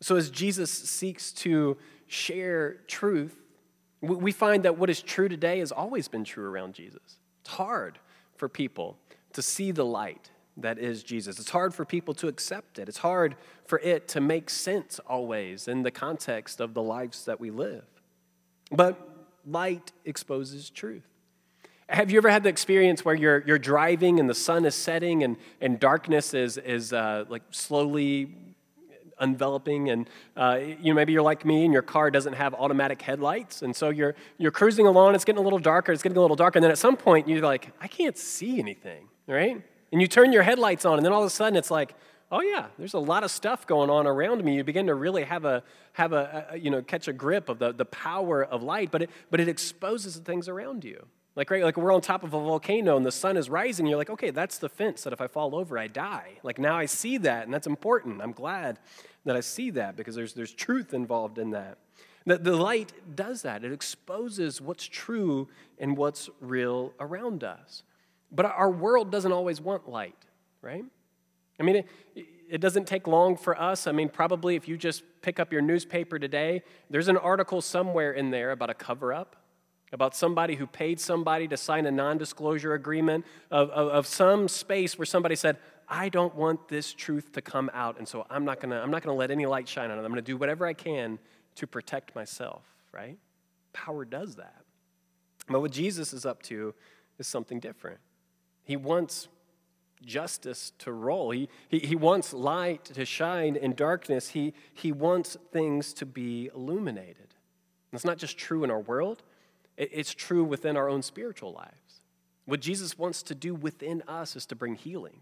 So, 0.00 0.16
as 0.16 0.30
Jesus 0.30 0.70
seeks 0.70 1.32
to 1.32 1.76
share 2.06 2.78
truth, 2.86 3.36
we 4.00 4.32
find 4.32 4.64
that 4.64 4.78
what 4.78 4.88
is 4.88 5.02
true 5.02 5.28
today 5.28 5.58
has 5.58 5.72
always 5.72 6.08
been 6.08 6.24
true 6.24 6.46
around 6.46 6.74
Jesus. 6.74 7.18
It's 7.42 7.50
hard 7.50 7.98
for 8.36 8.48
people 8.48 8.96
to 9.34 9.42
see 9.42 9.70
the 9.72 9.84
light 9.84 10.30
that 10.56 10.78
is 10.78 11.02
Jesus. 11.02 11.38
It's 11.38 11.50
hard 11.50 11.74
for 11.74 11.84
people 11.84 12.14
to 12.14 12.28
accept 12.28 12.78
it. 12.78 12.88
It's 12.88 12.98
hard 12.98 13.36
for 13.66 13.78
it 13.80 14.08
to 14.08 14.20
make 14.20 14.50
sense 14.50 14.98
always 15.06 15.68
in 15.68 15.82
the 15.82 15.90
context 15.90 16.60
of 16.60 16.74
the 16.74 16.82
lives 16.82 17.26
that 17.26 17.38
we 17.38 17.50
live. 17.50 17.84
But 18.70 18.98
light 19.46 19.92
exposes 20.04 20.70
truth. 20.70 21.06
Have 21.88 22.10
you 22.10 22.18
ever 22.18 22.30
had 22.30 22.42
the 22.42 22.48
experience 22.48 23.04
where 23.04 23.14
you're, 23.14 23.42
you're 23.46 23.58
driving 23.58 24.20
and 24.20 24.30
the 24.30 24.34
sun 24.34 24.64
is 24.64 24.74
setting 24.74 25.24
and, 25.24 25.36
and 25.60 25.80
darkness 25.80 26.34
is, 26.34 26.56
is 26.56 26.92
uh, 26.92 27.24
like 27.28 27.42
slowly 27.50 28.34
enveloping 29.20 29.90
and 29.90 30.08
uh, 30.36 30.58
you 30.60 30.92
know 30.92 30.94
maybe 30.94 31.12
you're 31.12 31.22
like 31.22 31.44
me 31.44 31.64
and 31.64 31.72
your 31.72 31.82
car 31.82 32.10
doesn't 32.10 32.34
have 32.34 32.54
automatic 32.54 33.00
headlights. 33.02 33.62
And 33.62 33.74
so 33.74 33.90
you're 33.90 34.14
you're 34.38 34.50
cruising 34.50 34.86
along 34.86 35.14
it's 35.14 35.24
getting 35.24 35.40
a 35.40 35.44
little 35.44 35.58
darker 35.58 35.92
it's 35.92 36.02
getting 36.02 36.18
a 36.18 36.20
little 36.20 36.36
darker. 36.36 36.58
And 36.58 36.64
then 36.64 36.70
at 36.70 36.78
some 36.78 36.96
point 36.96 37.28
you're 37.28 37.40
like 37.40 37.72
i 37.80 37.88
can't 37.88 38.16
see 38.16 38.58
anything 38.58 39.08
right? 39.26 39.62
And 39.92 40.00
you 40.00 40.06
turn 40.06 40.32
your 40.32 40.42
headlights 40.42 40.84
on 40.84 40.96
and 40.96 41.04
then 41.04 41.12
all 41.12 41.22
of 41.22 41.26
a 41.26 41.30
sudden 41.30 41.56
it's 41.56 41.70
like 41.70 41.94
oh 42.32 42.40
yeah 42.40 42.66
there's 42.78 42.94
a 42.94 42.98
lot 42.98 43.24
of 43.24 43.30
stuff 43.30 43.66
going 43.66 43.90
on 43.90 44.06
around 44.06 44.44
me. 44.44 44.56
You 44.56 44.64
begin 44.64 44.86
to 44.86 44.94
really 44.94 45.24
have 45.24 45.44
a 45.44 45.62
have 45.94 46.12
a, 46.12 46.46
a 46.50 46.56
you 46.56 46.70
know 46.70 46.82
catch 46.82 47.08
a 47.08 47.12
grip 47.12 47.48
of 47.48 47.58
the, 47.58 47.72
the 47.72 47.84
power 47.84 48.44
of 48.44 48.62
light 48.62 48.90
but 48.90 49.02
it 49.02 49.10
but 49.30 49.40
it 49.40 49.48
exposes 49.48 50.14
the 50.14 50.24
things 50.24 50.48
around 50.48 50.84
you. 50.84 51.06
Like, 51.36 51.50
right, 51.50 51.62
like 51.62 51.76
we're 51.76 51.92
on 51.92 52.00
top 52.00 52.24
of 52.24 52.34
a 52.34 52.38
volcano 52.40 52.96
and 52.96 53.06
the 53.06 53.12
sun 53.12 53.36
is 53.36 53.48
rising, 53.48 53.86
you're 53.86 53.96
like, 53.96 54.10
okay, 54.10 54.30
that's 54.30 54.58
the 54.58 54.68
fence 54.68 55.04
that 55.04 55.12
if 55.12 55.20
I 55.20 55.26
fall 55.26 55.54
over, 55.54 55.78
I 55.78 55.86
die. 55.86 56.38
Like 56.42 56.58
now 56.58 56.76
I 56.76 56.86
see 56.86 57.18
that, 57.18 57.44
and 57.44 57.54
that's 57.54 57.66
important. 57.66 58.20
I'm 58.20 58.32
glad 58.32 58.78
that 59.24 59.36
I 59.36 59.40
see 59.40 59.70
that 59.70 59.96
because 59.96 60.14
there's, 60.14 60.34
there's 60.34 60.52
truth 60.52 60.94
involved 60.94 61.38
in 61.38 61.50
that. 61.50 61.78
That 62.26 62.44
the 62.44 62.56
light 62.56 62.92
does 63.14 63.42
that, 63.42 63.64
it 63.64 63.72
exposes 63.72 64.60
what's 64.60 64.86
true 64.86 65.48
and 65.78 65.96
what's 65.96 66.28
real 66.40 66.92
around 67.00 67.44
us. 67.44 67.82
But 68.30 68.46
our 68.46 68.70
world 68.70 69.10
doesn't 69.10 69.32
always 69.32 69.60
want 69.60 69.88
light, 69.88 70.16
right? 70.62 70.84
I 71.58 71.62
mean, 71.62 71.76
it, 71.76 72.26
it 72.48 72.60
doesn't 72.60 72.86
take 72.86 73.06
long 73.06 73.36
for 73.36 73.60
us. 73.60 73.86
I 73.86 73.92
mean, 73.92 74.08
probably 74.08 74.56
if 74.56 74.68
you 74.68 74.76
just 74.76 75.02
pick 75.22 75.40
up 75.40 75.52
your 75.52 75.62
newspaper 75.62 76.18
today, 76.18 76.62
there's 76.88 77.08
an 77.08 77.16
article 77.16 77.60
somewhere 77.60 78.12
in 78.12 78.30
there 78.30 78.50
about 78.50 78.70
a 78.70 78.74
cover 78.74 79.12
up 79.12 79.36
about 79.92 80.14
somebody 80.14 80.54
who 80.54 80.66
paid 80.66 81.00
somebody 81.00 81.48
to 81.48 81.56
sign 81.56 81.86
a 81.86 81.90
non 81.90 82.18
disclosure 82.18 82.74
agreement 82.74 83.24
of, 83.50 83.70
of, 83.70 83.88
of, 83.88 84.06
some 84.06 84.46
space 84.46 84.96
where 84.96 85.06
somebody 85.06 85.34
said, 85.34 85.56
I 85.92 86.08
don't 86.08 86.34
want 86.36 86.68
this 86.68 86.92
truth 86.92 87.32
to 87.32 87.42
come 87.42 87.68
out, 87.74 87.98
and 87.98 88.06
so 88.06 88.24
I'm 88.30 88.44
not 88.44 88.60
gonna, 88.60 88.80
I'm 88.80 88.92
not 88.92 89.02
gonna 89.02 89.16
let 89.16 89.32
any 89.32 89.44
light 89.44 89.68
shine 89.68 89.90
on 89.90 89.98
it. 89.98 90.02
I'm 90.02 90.08
gonna 90.08 90.22
do 90.22 90.36
whatever 90.36 90.64
I 90.64 90.72
can 90.72 91.18
to 91.56 91.66
protect 91.66 92.14
myself, 92.14 92.62
right? 92.92 93.18
Power 93.72 94.04
does 94.04 94.36
that. 94.36 94.62
But 95.48 95.60
what 95.60 95.72
Jesus 95.72 96.12
is 96.12 96.24
up 96.24 96.42
to 96.44 96.74
is 97.18 97.26
something 97.26 97.58
different. 97.58 97.98
He 98.62 98.76
wants 98.76 99.26
justice 100.06 100.72
to 100.78 100.92
roll. 100.92 101.32
He, 101.32 101.48
he, 101.68 101.80
he 101.80 101.96
wants 101.96 102.32
light 102.32 102.84
to 102.86 103.04
shine 103.04 103.56
in 103.56 103.74
darkness. 103.74 104.30
He, 104.30 104.54
he 104.72 104.92
wants 104.92 105.36
things 105.52 105.92
to 105.94 106.06
be 106.06 106.50
illuminated. 106.54 107.34
It's 107.92 108.04
not 108.04 108.16
just 108.16 108.38
true 108.38 108.62
in 108.62 108.70
our 108.70 108.78
world, 108.78 109.24
it's 109.76 110.14
true 110.14 110.44
within 110.44 110.76
our 110.76 110.88
own 110.88 111.02
spiritual 111.02 111.52
lives. 111.52 112.02
What 112.44 112.60
Jesus 112.60 112.96
wants 112.96 113.22
to 113.24 113.34
do 113.34 113.54
within 113.54 114.02
us 114.06 114.36
is 114.36 114.46
to 114.46 114.54
bring 114.54 114.76
healing. 114.76 115.20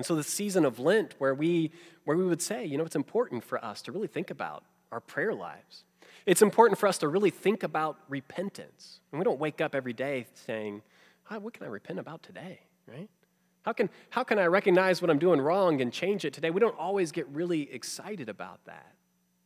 And 0.00 0.06
so 0.06 0.14
the 0.14 0.22
season 0.22 0.64
of 0.64 0.78
Lent 0.78 1.14
where 1.18 1.34
we 1.34 1.72
where 2.04 2.16
we 2.16 2.24
would 2.24 2.40
say, 2.40 2.64
you 2.64 2.78
know, 2.78 2.86
it's 2.86 2.96
important 2.96 3.44
for 3.44 3.62
us 3.62 3.82
to 3.82 3.92
really 3.92 4.08
think 4.08 4.30
about 4.30 4.64
our 4.90 4.98
prayer 4.98 5.34
lives. 5.34 5.84
It's 6.24 6.40
important 6.40 6.78
for 6.78 6.86
us 6.86 6.96
to 6.96 7.08
really 7.08 7.28
think 7.28 7.64
about 7.64 7.98
repentance. 8.08 9.00
And 9.12 9.18
we 9.18 9.24
don't 9.24 9.38
wake 9.38 9.60
up 9.60 9.74
every 9.74 9.92
day 9.92 10.24
saying, 10.32 10.80
ah, 11.30 11.36
what 11.36 11.52
can 11.52 11.66
I 11.66 11.68
repent 11.68 11.98
about 11.98 12.22
today? 12.22 12.60
Right? 12.86 13.10
How 13.60 13.74
can, 13.74 13.90
how 14.08 14.24
can 14.24 14.38
I 14.38 14.46
recognize 14.46 15.02
what 15.02 15.10
I'm 15.10 15.18
doing 15.18 15.38
wrong 15.38 15.82
and 15.82 15.92
change 15.92 16.24
it 16.24 16.32
today? 16.32 16.48
We 16.48 16.60
don't 16.60 16.78
always 16.78 17.12
get 17.12 17.28
really 17.28 17.70
excited 17.70 18.30
about 18.30 18.64
that. 18.64 18.94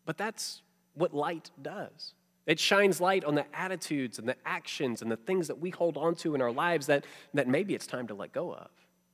But 0.06 0.16
that's 0.16 0.62
what 0.94 1.12
light 1.12 1.50
does. 1.62 2.14
It 2.46 2.60
shines 2.60 3.00
light 3.00 3.24
on 3.24 3.34
the 3.34 3.46
attitudes 3.52 4.20
and 4.20 4.28
the 4.28 4.36
actions 4.46 5.02
and 5.02 5.10
the 5.10 5.16
things 5.16 5.48
that 5.48 5.58
we 5.58 5.70
hold 5.70 5.96
on 5.96 6.14
to 6.14 6.36
in 6.36 6.40
our 6.40 6.52
lives 6.52 6.86
that, 6.86 7.06
that 7.32 7.48
maybe 7.48 7.74
it's 7.74 7.88
time 7.88 8.06
to 8.06 8.14
let 8.14 8.30
go 8.30 8.54
of. 8.54 8.68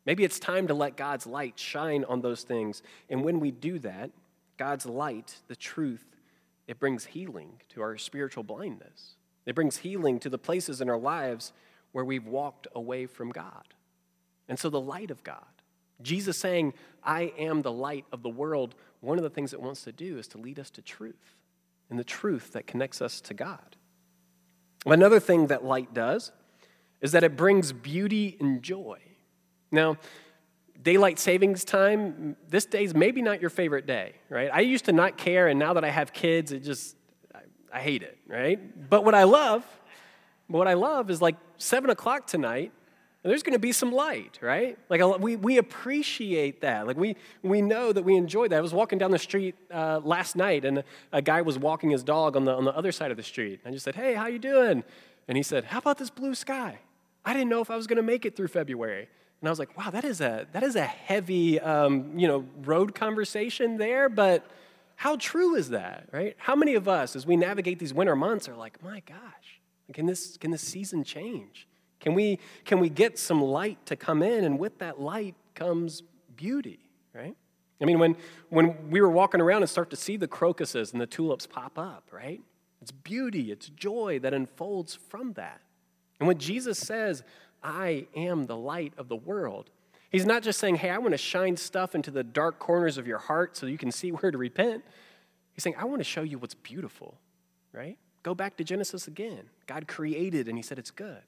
Maybe 0.07 0.25
it's 0.25 0.39
time 0.39 0.67
to 0.69 0.75
let 0.75 0.97
God's 0.97 1.27
light 1.27 1.59
shine 1.59 2.05
on 2.05 2.21
those 2.21 2.43
things. 2.43 2.83
And 3.09 3.23
when 3.23 3.41
we 3.41 3.51
do 3.51 3.79
that, 3.81 4.11
God's 4.57 4.87
light, 4.87 5.37
the 5.49 5.57
truth, 5.57 6.05
it 6.67 6.79
brings 6.79 7.07
healing 7.07 7.61
to 7.71 7.83
our 7.83 7.97
spiritual 7.99 8.45
blindness. 8.45 9.17
It 9.47 9.55
brings 9.55 9.79
healing 9.79 10.19
to 10.21 10.31
the 10.31 10.39
places 10.39 10.81
in 10.81 10.89
our 10.89 10.99
lives 10.99 11.53
where 11.93 12.05
we've 12.05 12.27
walked 12.27 12.67
away 12.75 13.07
from 13.07 13.31
God. 13.31 13.75
And 14.49 14.59
so, 14.59 14.69
the 14.69 14.81
light 14.81 15.11
of 15.11 15.23
God, 15.23 15.45
Jesus 16.03 16.37
saying, 16.37 16.75
I 17.03 17.33
am 17.39 17.63
the 17.63 17.73
light 17.73 18.05
of 18.13 18.23
the 18.23 18.29
world, 18.29 18.75
one 19.01 19.19
of 19.19 19.23
the 19.23 19.31
things 19.31 19.53
it 19.53 19.61
wants 19.61 19.83
to 19.85 19.93
do 19.93 20.19
is 20.19 20.29
to 20.29 20.39
lead 20.39 20.59
us 20.59 20.71
to 20.71 20.83
truth 20.83 21.37
and 21.89 21.99
the 21.99 22.05
truth 22.05 22.53
that 22.53 22.67
connects 22.67 23.03
us 23.03 23.21
to 23.23 23.35
God. 23.35 23.77
Another 24.87 25.21
thing 25.21 25.49
that 25.49 25.65
light 25.65 25.93
does 25.93 26.33
is 27.01 27.13
that 27.13 27.25
it 27.25 27.37
brings 27.37 27.73
beauty 27.73 28.37
and 28.41 28.63
joy. 28.63 28.99
Now, 29.71 29.97
daylight 30.83 31.19
savings 31.19 31.65
time, 31.65 32.37
this 32.49 32.65
day 32.67 32.85
is 32.85 32.95
maybe 32.95 33.23
not 33.23 33.41
your 33.41 33.51
favorite 33.51 33.87
day, 33.87 34.15
right? 34.29 34.51
I 34.53 34.61
used 34.61 34.87
to 34.87 34.93
not 34.93 35.17
care, 35.17 35.49
and 35.49 35.59
now 35.59 35.75
that 35.75 35.85
I 35.85 35.91
have 35.91 36.13
kids, 36.13 36.53
it 36.53 36.61
just, 36.61 36.97
I, 37.35 37.41
I 37.73 37.81
hate 37.81 38.03
it, 38.03 38.19
right? 38.27 38.59
But 38.89 39.05
what 39.05 39.15
I 39.15 39.25
love, 39.25 39.65
what 40.49 40.67
I 40.67 40.75
love 40.75 41.11
is 41.11 41.23
like 41.23 41.37
seven 41.59 41.91
o'clock 41.91 42.27
tonight, 42.27 42.73
and 43.23 43.31
there's 43.31 43.43
going 43.43 43.53
to 43.53 43.59
be 43.59 43.73
some 43.73 43.93
light, 43.93 44.39
right? 44.41 44.79
Like 44.89 45.03
we, 45.19 45.37
we 45.37 45.59
appreciate 45.59 46.63
that. 46.63 46.87
Like 46.87 46.97
we, 46.97 47.17
we 47.43 47.61
know 47.61 47.93
that 47.93 48.03
we 48.03 48.17
enjoy 48.17 48.49
that. 48.49 48.57
I 48.57 48.63
was 48.63 48.73
walking 48.73 48.99
down 48.99 49.11
the 49.11 49.19
street 49.19 49.57
uh, 49.71 50.01
last 50.03 50.37
night, 50.37 50.65
and 50.65 50.79
a, 50.79 50.85
a, 51.13 51.21
guy 51.21 51.43
was 51.43 51.59
walking 51.59 51.91
his 51.91 52.03
dog 52.03 52.35
on 52.35 52.47
the, 52.47 52.55
on 52.55 52.65
the 52.65 52.75
other 52.75 52.93
side 52.93 53.11
of 53.11 53.19
the 53.19 53.23
street. 53.23 53.61
I 53.67 53.71
just 53.73 53.85
said, 53.85 53.95
hey, 53.95 54.15
how 54.15 54.27
you 54.27 54.39
doing? 54.39 54.85
And 55.29 55.37
he 55.37 55.43
said, 55.43 55.65
how 55.65 55.79
about 55.79 55.99
this 55.99 56.09
blue 56.09 56.35
sky? 56.35 56.79
I 57.23 57.35
didn't 57.35 57.51
know 57.51 57.61
if 57.61 57.71
I 57.71 57.77
was 57.77 57.87
going 57.87 57.99
to 57.99 58.03
make 58.03 58.25
it 58.25 58.35
through 58.35 58.49
February. 58.49 59.09
And 59.41 59.49
I 59.49 59.51
was 59.51 59.59
like, 59.59 59.77
wow, 59.77 59.91
that 59.91 60.05
is 60.05 60.21
a, 60.21 60.47
that 60.53 60.63
is 60.63 60.77
a 60.77 60.85
heavy, 60.85 61.59
um, 61.61 62.19
you 62.19 62.29
know, 62.29 62.45
road 62.63 62.95
conversation 62.95 63.79
there, 63.79 64.09
but 64.09 64.47
how 64.97 65.17
true 65.17 65.55
is 65.55 65.71
that, 65.71 66.09
right? 66.13 66.37
How 66.37 66.55
many 66.55 66.75
of 66.75 66.87
us, 66.87 67.17
as 67.17 67.27
we 67.27 67.37
navigate 67.37 67.79
these 67.79 67.95
winter 67.95 68.15
months, 68.15 68.49
are 68.49 68.57
like, 68.57 68.83
my 68.85 69.01
gosh, 69.07 69.61
can 69.95 70.05
this, 70.05 70.37
can 70.37 70.51
this 70.51 70.61
season 70.61 71.05
change? 71.05 71.67
Can 72.01 72.15
we, 72.15 72.39
can 72.65 72.81
we 72.81 72.91
get 72.91 73.19
some 73.19 73.43
light 73.43 73.85
to 73.87 73.97
come 73.97 74.23
in? 74.23 74.45
And 74.45 74.59
with 74.59 74.79
that 74.79 75.01
light 75.01 75.37
comes 75.55 76.03
beauty, 76.37 76.81
right? 77.15 77.35
I 77.81 77.85
mean, 77.87 77.99
when, 77.99 78.17
when 78.51 78.91
we 78.91 79.01
were 79.01 79.11
walking 79.11 79.41
around 79.41 79.63
and 79.63 79.71
start 79.71 79.89
to 79.91 79.97
see 79.97 80.19
the 80.19 80.29
crocuses 80.29 80.93
and 80.93 81.01
the 81.01 81.07
tulips 81.07 81.47
pop 81.47 81.79
up, 81.79 82.05
right? 82.13 82.41
It's 82.83 82.91
beauty, 82.91 83.51
it's 83.51 83.71
joy 83.71 84.19
that 84.21 84.35
unfolds 84.35 84.95
from 84.95 85.33
that. 85.35 85.61
And 86.19 86.27
when 86.27 86.39
Jesus 86.39 86.79
says, 86.79 87.23
I 87.63 88.07
am 88.17 88.47
the 88.47 88.57
light 88.57 88.93
of 88.97 89.09
the 89.09 89.17
world, 89.17 89.71
He's 90.11 90.27
not 90.27 90.43
just 90.43 90.59
saying, 90.59 90.77
hey, 90.77 90.91
I 90.91 90.99
want 90.99 91.13
to 91.13 91.19
shine 91.19 91.57
stuff 91.57 91.95
into 91.95 92.11
the 92.11 92.25
dark 92.25 92.59
corners 92.59 92.99
of 92.99 93.07
your 93.07 93.19
heart 93.19 93.57
so 93.57 93.67
you 93.67 93.79
can 93.79 93.93
see 93.93 94.11
where 94.11 94.31
to 94.31 94.39
repent. 94.39 94.85
He's 95.53 95.63
saying, 95.63 95.77
I 95.79 95.85
want 95.85 96.01
to 96.01 96.05
show 96.05 96.23
you 96.23 96.39
what's 96.39 96.55
beautiful, 96.55 97.17
right? 97.73 97.97
Go 98.23 98.35
back 98.35 98.57
to 98.59 98.65
Genesis 98.65 99.07
again. 99.07 99.45
God 99.67 99.87
created 99.89 100.49
and 100.49 100.59
he 100.59 100.63
said 100.63 100.79
it's 100.79 100.91
good. 100.91 101.23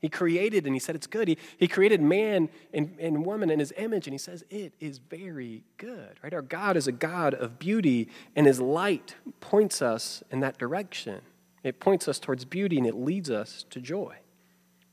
He 0.00 0.08
created 0.08 0.66
and 0.66 0.74
he 0.74 0.80
said 0.80 0.96
it's 0.96 1.06
good. 1.06 1.28
He, 1.28 1.38
he 1.56 1.66
created 1.66 2.02
man 2.02 2.50
and, 2.74 2.94
and 2.98 3.24
woman 3.24 3.50
in 3.50 3.58
his 3.58 3.72
image 3.76 4.06
and 4.06 4.12
he 4.12 4.18
says 4.18 4.44
it 4.50 4.72
is 4.80 4.98
very 4.98 5.64
good, 5.78 6.18
right? 6.22 6.34
Our 6.34 6.42
God 6.42 6.76
is 6.76 6.86
a 6.86 6.92
God 6.92 7.34
of 7.34 7.58
beauty 7.58 8.08
and 8.36 8.46
his 8.46 8.60
light 8.60 9.14
points 9.40 9.80
us 9.80 10.22
in 10.30 10.40
that 10.40 10.58
direction. 10.58 11.20
It 11.62 11.80
points 11.80 12.06
us 12.06 12.18
towards 12.18 12.44
beauty 12.44 12.76
and 12.76 12.86
it 12.86 12.94
leads 12.94 13.30
us 13.30 13.64
to 13.70 13.80
joy. 13.80 14.16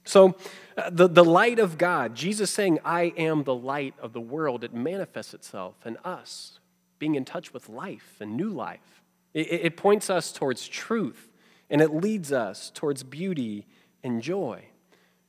So, 0.03 0.35
Uh, 0.77 0.89
the, 0.89 1.07
the 1.07 1.23
light 1.23 1.59
of 1.59 1.77
God, 1.77 2.15
Jesus 2.15 2.49
saying, 2.51 2.79
I 2.85 3.13
am 3.17 3.43
the 3.43 3.55
light 3.55 3.93
of 4.01 4.13
the 4.13 4.21
world, 4.21 4.63
it 4.63 4.73
manifests 4.73 5.33
itself 5.33 5.75
in 5.85 5.97
us 6.03 6.59
being 6.99 7.15
in 7.15 7.25
touch 7.25 7.53
with 7.53 7.67
life 7.67 8.17
and 8.19 8.37
new 8.37 8.49
life. 8.49 9.01
It, 9.33 9.51
it 9.51 9.77
points 9.77 10.09
us 10.09 10.31
towards 10.31 10.67
truth 10.67 11.29
and 11.69 11.81
it 11.81 11.93
leads 11.93 12.31
us 12.31 12.71
towards 12.73 13.01
beauty 13.03 13.65
and 14.03 14.21
joy. 14.21 14.65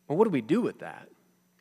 Well, 0.07 0.19
what 0.19 0.25
do 0.25 0.31
we 0.31 0.43
do 0.43 0.61
with 0.61 0.81
that? 0.81 1.09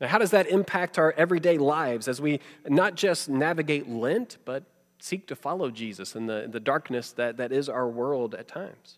Now, 0.01 0.07
how 0.07 0.17
does 0.17 0.31
that 0.31 0.47
impact 0.47 0.97
our 0.97 1.13
everyday 1.15 1.57
lives 1.57 2.07
as 2.07 2.19
we 2.19 2.39
not 2.67 2.95
just 2.95 3.29
navigate 3.29 3.88
Lent, 3.88 4.38
but 4.43 4.63
seek 5.00 5.27
to 5.27 5.35
follow 5.35 5.69
Jesus 5.69 6.15
in 6.15 6.25
the, 6.25 6.47
the 6.50 6.59
darkness 6.59 7.11
that, 7.13 7.38
that 7.38 7.51
is 7.51 7.69
our 7.69 7.88
world 7.88 8.35
at 8.35 8.47
times? 8.47 8.97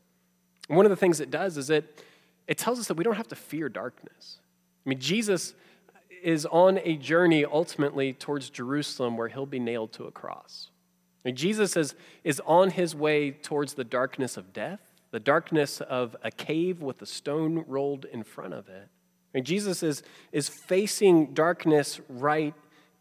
one 0.67 0.85
of 0.85 0.89
the 0.89 0.95
things 0.95 1.19
it 1.19 1.29
does 1.29 1.57
is 1.57 1.69
it, 1.69 2.01
it 2.47 2.57
tells 2.57 2.79
us 2.79 2.87
that 2.87 2.95
we 2.95 3.03
don't 3.03 3.17
have 3.17 3.27
to 3.27 3.35
fear 3.35 3.67
darkness. 3.67 4.39
I 4.85 4.89
mean, 4.89 4.99
Jesus 4.99 5.53
is 6.21 6.45
on 6.45 6.79
a 6.83 6.95
journey 6.95 7.45
ultimately 7.45 8.13
towards 8.13 8.49
Jerusalem 8.49 9.17
where 9.17 9.27
he'll 9.27 9.45
be 9.45 9.59
nailed 9.59 9.91
to 9.93 10.05
a 10.05 10.11
cross. 10.11 10.69
I 11.23 11.29
mean, 11.29 11.35
Jesus 11.35 11.77
is, 11.77 11.95
is 12.23 12.41
on 12.45 12.71
his 12.71 12.95
way 12.95 13.31
towards 13.31 13.73
the 13.73 13.83
darkness 13.83 14.37
of 14.37 14.53
death, 14.53 14.79
the 15.11 15.19
darkness 15.19 15.79
of 15.81 16.15
a 16.23 16.31
cave 16.31 16.81
with 16.81 17.01
a 17.01 17.05
stone 17.05 17.63
rolled 17.67 18.05
in 18.05 18.23
front 18.23 18.53
of 18.53 18.67
it. 18.67 18.87
I 19.33 19.37
mean, 19.37 19.45
Jesus 19.45 19.83
is, 19.83 20.03
is 20.31 20.49
facing 20.49 21.33
darkness 21.33 21.99
right 22.07 22.53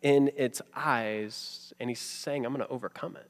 in 0.02 0.30
its 0.36 0.62
eyes, 0.74 1.72
and 1.78 1.88
he's 1.88 2.00
saying, 2.00 2.44
I'm 2.44 2.52
going 2.52 2.66
to 2.66 2.72
overcome 2.72 3.16
it. 3.16 3.28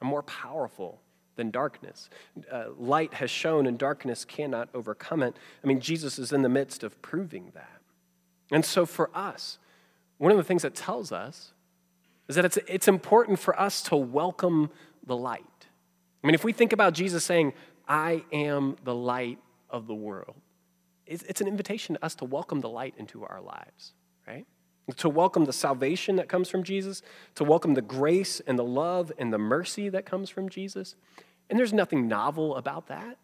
I'm 0.00 0.08
more 0.08 0.22
powerful 0.22 1.00
than 1.36 1.50
darkness. 1.50 2.08
Uh, 2.50 2.64
light 2.76 3.14
has 3.14 3.30
shone, 3.30 3.66
and 3.66 3.78
darkness 3.78 4.24
cannot 4.24 4.68
overcome 4.74 5.22
it. 5.22 5.36
I 5.62 5.66
mean, 5.66 5.80
Jesus 5.80 6.18
is 6.18 6.32
in 6.32 6.42
the 6.42 6.48
midst 6.48 6.82
of 6.82 7.00
proving 7.02 7.52
that. 7.54 7.77
And 8.50 8.64
so, 8.64 8.86
for 8.86 9.10
us, 9.14 9.58
one 10.18 10.32
of 10.32 10.38
the 10.38 10.44
things 10.44 10.62
that 10.62 10.74
tells 10.74 11.12
us 11.12 11.52
is 12.28 12.36
that 12.36 12.44
it's, 12.44 12.58
it's 12.66 12.88
important 12.88 13.38
for 13.38 13.58
us 13.58 13.82
to 13.84 13.96
welcome 13.96 14.70
the 15.06 15.16
light. 15.16 15.44
I 16.22 16.26
mean, 16.26 16.34
if 16.34 16.44
we 16.44 16.52
think 16.52 16.72
about 16.72 16.92
Jesus 16.92 17.24
saying, 17.24 17.52
I 17.86 18.24
am 18.32 18.76
the 18.84 18.94
light 18.94 19.38
of 19.70 19.86
the 19.86 19.94
world, 19.94 20.36
it's, 21.06 21.22
it's 21.24 21.40
an 21.40 21.48
invitation 21.48 21.94
to 21.94 22.04
us 22.04 22.14
to 22.16 22.24
welcome 22.24 22.60
the 22.60 22.68
light 22.68 22.94
into 22.98 23.24
our 23.24 23.40
lives, 23.40 23.92
right? 24.26 24.46
To 24.96 25.08
welcome 25.08 25.44
the 25.44 25.52
salvation 25.52 26.16
that 26.16 26.28
comes 26.28 26.48
from 26.48 26.62
Jesus, 26.62 27.02
to 27.36 27.44
welcome 27.44 27.74
the 27.74 27.82
grace 27.82 28.40
and 28.46 28.58
the 28.58 28.64
love 28.64 29.12
and 29.18 29.32
the 29.32 29.38
mercy 29.38 29.88
that 29.88 30.04
comes 30.04 30.28
from 30.28 30.48
Jesus. 30.48 30.96
And 31.48 31.58
there's 31.58 31.72
nothing 31.72 32.08
novel 32.08 32.56
about 32.56 32.88
that. 32.88 33.16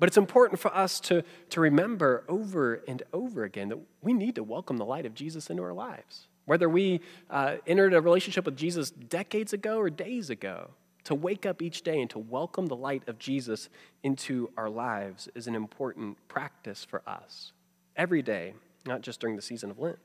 But 0.00 0.08
it's 0.08 0.16
important 0.16 0.58
for 0.58 0.74
us 0.74 0.98
to, 1.00 1.22
to 1.50 1.60
remember 1.60 2.24
over 2.26 2.82
and 2.88 3.02
over 3.12 3.44
again 3.44 3.68
that 3.68 3.78
we 4.00 4.14
need 4.14 4.34
to 4.36 4.42
welcome 4.42 4.78
the 4.78 4.84
light 4.84 5.06
of 5.06 5.14
Jesus 5.14 5.50
into 5.50 5.62
our 5.62 5.74
lives. 5.74 6.26
Whether 6.46 6.68
we 6.68 7.02
uh, 7.28 7.56
entered 7.66 7.94
a 7.94 8.00
relationship 8.00 8.46
with 8.46 8.56
Jesus 8.56 8.90
decades 8.90 9.52
ago 9.52 9.76
or 9.76 9.90
days 9.90 10.30
ago, 10.30 10.70
to 11.04 11.14
wake 11.14 11.46
up 11.46 11.62
each 11.62 11.82
day 11.82 12.00
and 12.00 12.10
to 12.10 12.18
welcome 12.18 12.66
the 12.66 12.76
light 12.76 13.02
of 13.08 13.18
Jesus 13.18 13.68
into 14.02 14.50
our 14.56 14.68
lives 14.68 15.28
is 15.34 15.46
an 15.46 15.54
important 15.54 16.16
practice 16.28 16.84
for 16.84 17.02
us 17.06 17.52
every 17.96 18.22
day, 18.22 18.54
not 18.86 19.02
just 19.02 19.20
during 19.20 19.36
the 19.36 19.42
season 19.42 19.70
of 19.70 19.78
Lent. 19.78 19.98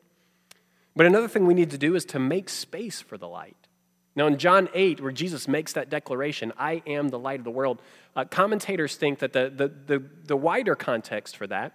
But 0.95 1.05
another 1.05 1.27
thing 1.27 1.45
we 1.45 1.53
need 1.53 1.71
to 1.71 1.77
do 1.77 1.95
is 1.95 2.05
to 2.05 2.19
make 2.19 2.49
space 2.49 3.01
for 3.01 3.17
the 3.17 3.27
light. 3.27 3.67
Now, 4.15 4.27
in 4.27 4.37
John 4.37 4.69
8, 4.73 5.01
where 5.01 5.11
Jesus 5.11 5.47
makes 5.47 5.73
that 5.73 5.89
declaration, 5.89 6.53
I 6.57 6.81
am 6.87 7.09
the 7.09 7.19
light 7.19 7.39
of 7.39 7.43
the 7.43 7.51
world, 7.51 7.81
uh, 8.15 8.23
commentators 8.25 8.95
think 8.95 9.19
that 9.19 9.33
the, 9.33 9.51
the, 9.53 9.67
the, 9.67 10.03
the 10.25 10.37
wider 10.37 10.75
context 10.75 11.35
for 11.35 11.47
that 11.47 11.73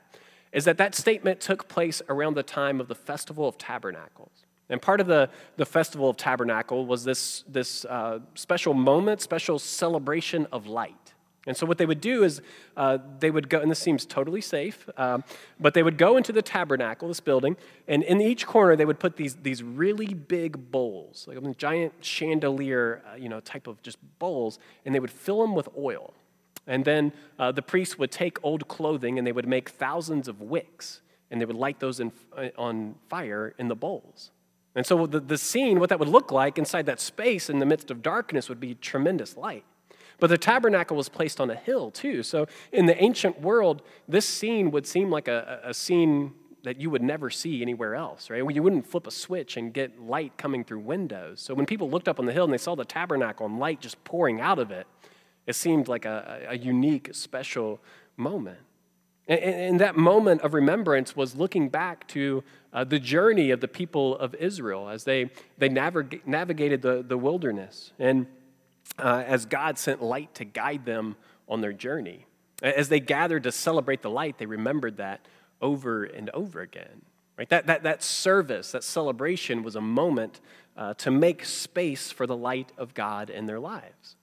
is 0.52 0.64
that 0.64 0.78
that 0.78 0.94
statement 0.94 1.40
took 1.40 1.68
place 1.68 2.00
around 2.08 2.34
the 2.34 2.42
time 2.42 2.80
of 2.80 2.88
the 2.88 2.94
Festival 2.94 3.46
of 3.46 3.58
Tabernacles. 3.58 4.44
And 4.70 4.80
part 4.80 5.00
of 5.00 5.06
the, 5.06 5.28
the 5.56 5.66
Festival 5.66 6.08
of 6.08 6.16
Tabernacle 6.16 6.86
was 6.86 7.04
this, 7.04 7.44
this 7.48 7.84
uh, 7.84 8.20
special 8.34 8.72
moment, 8.72 9.20
special 9.20 9.58
celebration 9.58 10.46
of 10.50 10.66
light. 10.66 11.09
And 11.50 11.56
so, 11.56 11.66
what 11.66 11.78
they 11.78 11.84
would 11.84 12.00
do 12.00 12.22
is 12.22 12.40
uh, 12.76 12.98
they 13.18 13.32
would 13.32 13.48
go, 13.48 13.58
and 13.58 13.68
this 13.68 13.80
seems 13.80 14.06
totally 14.06 14.40
safe, 14.40 14.88
um, 14.96 15.24
but 15.58 15.74
they 15.74 15.82
would 15.82 15.98
go 15.98 16.16
into 16.16 16.30
the 16.30 16.42
tabernacle, 16.42 17.08
this 17.08 17.18
building, 17.18 17.56
and 17.88 18.04
in 18.04 18.20
each 18.20 18.46
corner 18.46 18.76
they 18.76 18.84
would 18.84 19.00
put 19.00 19.16
these, 19.16 19.34
these 19.34 19.60
really 19.60 20.14
big 20.14 20.70
bowls, 20.70 21.24
like 21.26 21.36
a 21.36 21.54
giant 21.54 21.92
chandelier, 22.02 23.02
uh, 23.04 23.16
you 23.16 23.28
know, 23.28 23.40
type 23.40 23.66
of 23.66 23.82
just 23.82 23.98
bowls, 24.20 24.60
and 24.84 24.94
they 24.94 25.00
would 25.00 25.10
fill 25.10 25.40
them 25.40 25.56
with 25.56 25.68
oil. 25.76 26.14
And 26.68 26.84
then 26.84 27.12
uh, 27.36 27.50
the 27.50 27.62
priests 27.62 27.98
would 27.98 28.12
take 28.12 28.38
old 28.44 28.68
clothing 28.68 29.18
and 29.18 29.26
they 29.26 29.32
would 29.32 29.48
make 29.48 29.70
thousands 29.70 30.28
of 30.28 30.40
wicks, 30.40 31.00
and 31.32 31.40
they 31.40 31.46
would 31.46 31.56
light 31.56 31.80
those 31.80 31.98
in, 31.98 32.12
uh, 32.36 32.50
on 32.56 32.94
fire 33.08 33.56
in 33.58 33.66
the 33.66 33.74
bowls. 33.74 34.30
And 34.76 34.86
so, 34.86 35.04
the, 35.04 35.18
the 35.18 35.36
scene, 35.36 35.80
what 35.80 35.88
that 35.88 35.98
would 35.98 36.06
look 36.08 36.30
like 36.30 36.58
inside 36.58 36.86
that 36.86 37.00
space 37.00 37.50
in 37.50 37.58
the 37.58 37.66
midst 37.66 37.90
of 37.90 38.02
darkness, 38.02 38.48
would 38.48 38.60
be 38.60 38.76
tremendous 38.76 39.36
light. 39.36 39.64
But 40.20 40.28
the 40.28 40.38
tabernacle 40.38 40.96
was 40.96 41.08
placed 41.08 41.40
on 41.40 41.50
a 41.50 41.54
hill 41.56 41.90
too. 41.90 42.22
So 42.22 42.46
in 42.72 42.86
the 42.86 43.02
ancient 43.02 43.40
world, 43.40 43.82
this 44.06 44.26
scene 44.26 44.70
would 44.70 44.86
seem 44.86 45.10
like 45.10 45.28
a, 45.28 45.60
a 45.64 45.74
scene 45.74 46.34
that 46.62 46.80
you 46.80 46.90
would 46.90 47.02
never 47.02 47.30
see 47.30 47.62
anywhere 47.62 47.94
else, 47.94 48.28
right? 48.28 48.38
You 48.54 48.62
wouldn't 48.62 48.86
flip 48.86 49.06
a 49.06 49.10
switch 49.10 49.56
and 49.56 49.72
get 49.72 50.00
light 50.00 50.36
coming 50.36 50.62
through 50.62 50.80
windows. 50.80 51.40
So 51.40 51.54
when 51.54 51.66
people 51.66 51.90
looked 51.90 52.08
up 52.08 52.18
on 52.18 52.26
the 52.26 52.32
hill 52.32 52.44
and 52.44 52.52
they 52.52 52.58
saw 52.58 52.74
the 52.74 52.84
tabernacle 52.84 53.46
and 53.46 53.58
light 53.58 53.80
just 53.80 54.02
pouring 54.04 54.40
out 54.40 54.58
of 54.58 54.70
it, 54.70 54.86
it 55.46 55.54
seemed 55.54 55.88
like 55.88 56.04
a, 56.04 56.46
a 56.48 56.58
unique, 56.58 57.10
special 57.12 57.80
moment. 58.16 58.58
And, 59.26 59.40
and, 59.40 59.80
that 59.80 59.96
moment 59.96 60.42
of 60.42 60.54
remembrance 60.54 61.16
was 61.16 61.34
looking 61.36 61.68
back 61.68 62.06
to 62.08 62.42
uh, 62.72 62.84
the 62.84 62.98
journey 62.98 63.50
of 63.50 63.60
the 63.60 63.68
people 63.68 64.18
of 64.18 64.34
Israel 64.34 64.88
as 64.88 65.04
they, 65.04 65.30
they 65.56 65.68
navig- 65.68 66.26
navigated 66.26 66.82
the, 66.82 67.02
the 67.06 67.16
wilderness. 67.16 67.92
And 67.98 68.26
uh, 68.98 69.24
as 69.26 69.46
God 69.46 69.78
sent 69.78 70.02
light 70.02 70.34
to 70.34 70.44
guide 70.44 70.84
them 70.84 71.16
on 71.48 71.60
their 71.60 71.72
journey. 71.72 72.26
As 72.62 72.88
they 72.88 73.00
gathered 73.00 73.44
to 73.44 73.52
celebrate 73.52 74.02
the 74.02 74.10
light, 74.10 74.38
they 74.38 74.46
remembered 74.46 74.98
that 74.98 75.26
over 75.60 76.04
and 76.04 76.30
over 76.30 76.60
again. 76.60 77.02
Right? 77.38 77.48
That, 77.48 77.66
that, 77.68 77.82
that 77.84 78.02
service, 78.02 78.72
that 78.72 78.84
celebration 78.84 79.62
was 79.62 79.74
a 79.74 79.80
moment 79.80 80.40
uh, 80.76 80.94
to 80.94 81.10
make 81.10 81.44
space 81.44 82.10
for 82.10 82.26
the 82.26 82.36
light 82.36 82.72
of 82.76 82.92
God 82.92 83.30
in 83.30 83.46
their 83.46 83.58
lives. 83.58 84.16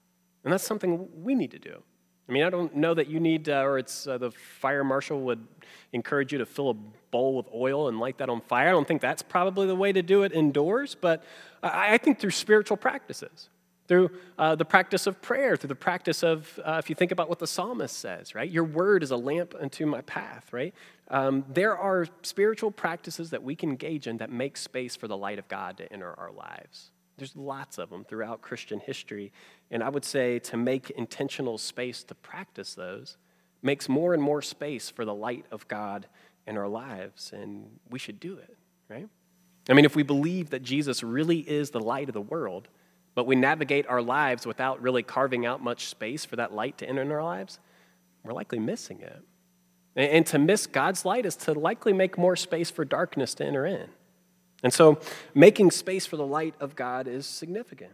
And 0.43 0.53
that's 0.53 0.63
something 0.63 1.07
we 1.23 1.33
need 1.33 1.51
to 1.51 1.59
do. 1.59 1.81
I 2.29 2.31
mean, 2.31 2.43
I 2.43 2.49
don't 2.49 2.75
know 2.75 2.93
that 2.93 3.07
you 3.07 3.19
need, 3.19 3.49
uh, 3.49 3.61
or 3.61 3.77
it's 3.79 4.05
uh, 4.05 4.17
the 4.17 4.31
fire 4.31 4.83
marshal 4.83 5.21
would 5.21 5.45
encourage 5.93 6.31
you 6.31 6.37
to 6.39 6.45
fill 6.45 6.69
a 6.69 6.73
bowl 6.73 7.35
with 7.35 7.47
oil 7.53 7.87
and 7.87 7.99
light 7.99 8.17
that 8.17 8.29
on 8.29 8.41
fire. 8.41 8.67
I 8.67 8.71
don't 8.71 8.87
think 8.87 9.01
that's 9.01 9.21
probably 9.21 9.65
the 9.65 9.75
way 9.75 9.93
to 9.93 10.01
do 10.01 10.23
it 10.23 10.33
indoors, 10.33 10.95
but 10.99 11.23
I, 11.63 11.93
I 11.93 11.97
think 11.97 12.19
through 12.19 12.31
spiritual 12.31 12.77
practices 12.77 13.49
through 13.87 14.09
uh, 14.37 14.55
the 14.55 14.65
practice 14.65 15.07
of 15.07 15.21
prayer, 15.21 15.55
through 15.55 15.69
the 15.69 15.75
practice 15.75 16.23
of, 16.23 16.59
uh, 16.65 16.75
if 16.77 16.89
you 16.89 16.95
think 16.95 17.11
about 17.11 17.29
what 17.29 17.39
the 17.39 17.47
psalmist 17.47 17.97
says, 17.97 18.35
right? 18.35 18.49
Your 18.49 18.65
word 18.65 19.01
is 19.01 19.11
a 19.11 19.17
lamp 19.17 19.55
unto 19.59 19.85
my 19.85 20.01
path, 20.01 20.51
right? 20.51 20.73
Um, 21.09 21.45
there 21.47 21.77
are 21.77 22.05
spiritual 22.21 22.71
practices 22.71 23.29
that 23.29 23.43
we 23.43 23.55
can 23.55 23.69
engage 23.69 24.07
in 24.07 24.17
that 24.17 24.29
make 24.29 24.57
space 24.57 24.95
for 24.95 25.07
the 25.07 25.15
light 25.15 25.39
of 25.39 25.47
God 25.47 25.77
to 25.77 25.91
enter 25.91 26.13
our 26.19 26.31
lives. 26.31 26.91
There's 27.17 27.35
lots 27.35 27.77
of 27.77 27.89
them 27.89 28.03
throughout 28.03 28.41
Christian 28.41 28.79
history. 28.79 29.31
And 29.71 29.81
I 29.81 29.89
would 29.89 30.05
say 30.05 30.39
to 30.39 30.57
make 30.57 30.89
intentional 30.91 31.57
space 31.57 32.03
to 32.03 32.15
practice 32.15 32.75
those 32.75 33.17
makes 33.63 33.89
more 33.89 34.13
and 34.13 34.21
more 34.21 34.41
space 34.41 34.89
for 34.89 35.03
the 35.03 35.15
light 35.15 35.45
of 35.51 35.67
God 35.67 36.07
in 36.45 36.57
our 36.57 36.67
lives. 36.67 37.31
And 37.33 37.79
we 37.89 37.99
should 37.99 38.19
do 38.19 38.37
it, 38.37 38.55
right? 38.89 39.07
I 39.69 39.73
mean, 39.73 39.85
if 39.85 39.95
we 39.95 40.03
believe 40.03 40.51
that 40.51 40.61
Jesus 40.61 41.03
really 41.03 41.39
is 41.39 41.71
the 41.71 41.79
light 41.79 42.07
of 42.07 42.13
the 42.13 42.21
world, 42.21 42.67
but 43.17 43.25
we 43.25 43.35
navigate 43.35 43.87
our 43.87 43.99
lives 43.99 44.45
without 44.45 44.79
really 44.79 45.01
carving 45.01 45.43
out 45.43 45.59
much 45.59 45.87
space 45.87 46.23
for 46.23 46.35
that 46.35 46.53
light 46.53 46.77
to 46.77 46.87
enter 46.87 47.01
in 47.01 47.11
our 47.11 47.23
lives, 47.23 47.57
we're 48.21 48.31
likely 48.31 48.59
missing 48.59 49.01
it. 49.01 49.23
And 49.95 50.23
to 50.27 50.37
miss 50.37 50.67
God's 50.67 51.03
light 51.03 51.25
is 51.25 51.35
to 51.37 51.53
likely 51.53 51.93
make 51.93 52.15
more 52.15 52.35
space 52.35 52.69
for 52.69 52.85
darkness 52.85 53.33
to 53.33 53.43
enter 53.43 53.65
in. 53.65 53.89
And 54.61 54.71
so, 54.71 54.99
making 55.33 55.71
space 55.71 56.05
for 56.05 56.15
the 56.15 56.27
light 56.27 56.53
of 56.59 56.75
God 56.75 57.07
is 57.07 57.25
significant. 57.25 57.93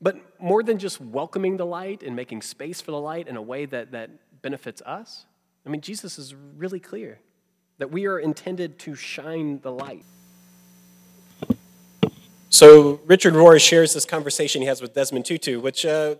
But 0.00 0.40
more 0.40 0.62
than 0.62 0.78
just 0.78 1.00
welcoming 1.00 1.56
the 1.56 1.66
light 1.66 2.04
and 2.04 2.14
making 2.14 2.42
space 2.42 2.80
for 2.80 2.92
the 2.92 3.00
light 3.00 3.26
in 3.26 3.36
a 3.36 3.42
way 3.42 3.66
that, 3.66 3.90
that 3.90 4.10
benefits 4.42 4.80
us, 4.82 5.26
I 5.66 5.70
mean, 5.70 5.80
Jesus 5.80 6.20
is 6.20 6.36
really 6.56 6.78
clear 6.78 7.18
that 7.78 7.90
we 7.90 8.06
are 8.06 8.20
intended 8.20 8.78
to 8.78 8.94
shine 8.94 9.58
the 9.58 9.72
light. 9.72 10.04
So 12.52 13.00
Richard 13.06 13.34
Rohr 13.34 13.60
shares 13.60 13.94
this 13.94 14.04
conversation 14.04 14.60
he 14.60 14.66
has 14.66 14.82
with 14.82 14.92
Desmond 14.92 15.24
Tutu, 15.24 15.60
which 15.60 15.86
uh, 15.86 16.16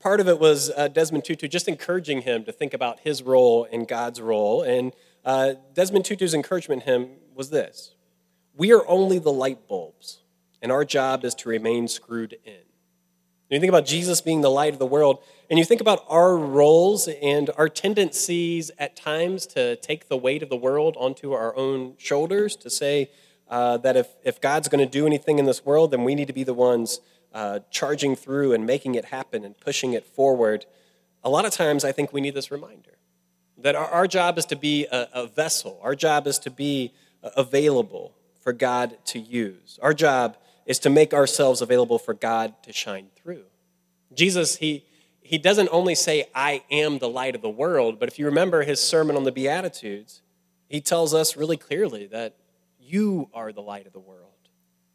part 0.00 0.18
of 0.18 0.26
it 0.26 0.40
was 0.40 0.72
uh, 0.76 0.88
Desmond 0.88 1.24
Tutu 1.24 1.46
just 1.46 1.68
encouraging 1.68 2.22
him 2.22 2.44
to 2.46 2.50
think 2.50 2.74
about 2.74 2.98
his 3.00 3.22
role 3.22 3.64
and 3.70 3.86
God's 3.86 4.20
role. 4.20 4.62
And 4.62 4.92
uh, 5.24 5.54
Desmond 5.72 6.06
Tutu's 6.06 6.34
encouragement 6.34 6.82
him 6.82 7.10
was 7.36 7.50
this 7.50 7.94
We 8.56 8.72
are 8.72 8.84
only 8.88 9.20
the 9.20 9.30
light 9.30 9.68
bulbs, 9.68 10.22
and 10.60 10.72
our 10.72 10.84
job 10.84 11.24
is 11.24 11.36
to 11.36 11.48
remain 11.48 11.86
screwed 11.86 12.36
in. 12.44 12.62
You 13.48 13.60
think 13.60 13.70
about 13.70 13.86
Jesus 13.86 14.20
being 14.20 14.40
the 14.40 14.50
light 14.50 14.72
of 14.72 14.80
the 14.80 14.86
world, 14.86 15.22
and 15.48 15.56
you 15.56 15.64
think 15.64 15.80
about 15.80 16.04
our 16.08 16.36
roles 16.36 17.06
and 17.22 17.48
our 17.56 17.68
tendencies 17.68 18.72
at 18.76 18.96
times 18.96 19.46
to 19.48 19.76
take 19.76 20.08
the 20.08 20.16
weight 20.16 20.42
of 20.42 20.48
the 20.48 20.56
world 20.56 20.96
onto 20.98 21.32
our 21.32 21.54
own 21.54 21.94
shoulders, 21.96 22.56
to 22.56 22.70
say 22.70 23.10
uh, 23.48 23.76
that 23.78 23.96
if, 23.96 24.08
if 24.24 24.40
God's 24.40 24.68
going 24.68 24.84
to 24.84 24.90
do 24.90 25.06
anything 25.06 25.38
in 25.38 25.44
this 25.44 25.64
world, 25.64 25.90
then 25.90 26.04
we 26.04 26.14
need 26.14 26.26
to 26.26 26.32
be 26.32 26.44
the 26.44 26.54
ones 26.54 27.00
uh, 27.32 27.60
charging 27.70 28.16
through 28.16 28.52
and 28.52 28.64
making 28.64 28.94
it 28.94 29.06
happen 29.06 29.44
and 29.44 29.58
pushing 29.58 29.92
it 29.92 30.06
forward. 30.06 30.66
A 31.22 31.30
lot 31.30 31.44
of 31.44 31.52
times, 31.52 31.84
I 31.84 31.92
think 31.92 32.12
we 32.12 32.20
need 32.20 32.34
this 32.34 32.50
reminder 32.50 32.92
that 33.58 33.74
our, 33.74 33.86
our 33.86 34.06
job 34.06 34.38
is 34.38 34.44
to 34.46 34.56
be 34.56 34.86
a, 34.86 35.08
a 35.12 35.26
vessel, 35.26 35.78
our 35.82 35.94
job 35.94 36.26
is 36.26 36.38
to 36.40 36.50
be 36.50 36.92
uh, 37.22 37.30
available 37.36 38.14
for 38.40 38.52
God 38.52 38.98
to 39.06 39.18
use. 39.18 39.78
Our 39.82 39.94
job 39.94 40.36
is 40.66 40.78
to 40.80 40.90
make 40.90 41.12
ourselves 41.12 41.60
available 41.60 41.98
for 41.98 42.14
God 42.14 42.54
to 42.62 42.72
shine 42.72 43.08
through. 43.16 43.44
Jesus, 44.14 44.56
he, 44.56 44.84
he 45.20 45.38
doesn't 45.38 45.68
only 45.72 45.94
say, 45.94 46.26
I 46.34 46.62
am 46.70 46.98
the 46.98 47.08
light 47.08 47.34
of 47.34 47.42
the 47.42 47.50
world, 47.50 47.98
but 47.98 48.08
if 48.08 48.18
you 48.18 48.26
remember 48.26 48.62
his 48.62 48.80
sermon 48.80 49.16
on 49.16 49.24
the 49.24 49.32
Beatitudes, 49.32 50.22
he 50.68 50.80
tells 50.80 51.14
us 51.14 51.36
really 51.36 51.56
clearly 51.56 52.06
that 52.06 52.36
you 52.84 53.28
are 53.32 53.52
the 53.52 53.62
light 53.62 53.86
of 53.86 53.92
the 53.92 53.98
world. 53.98 54.30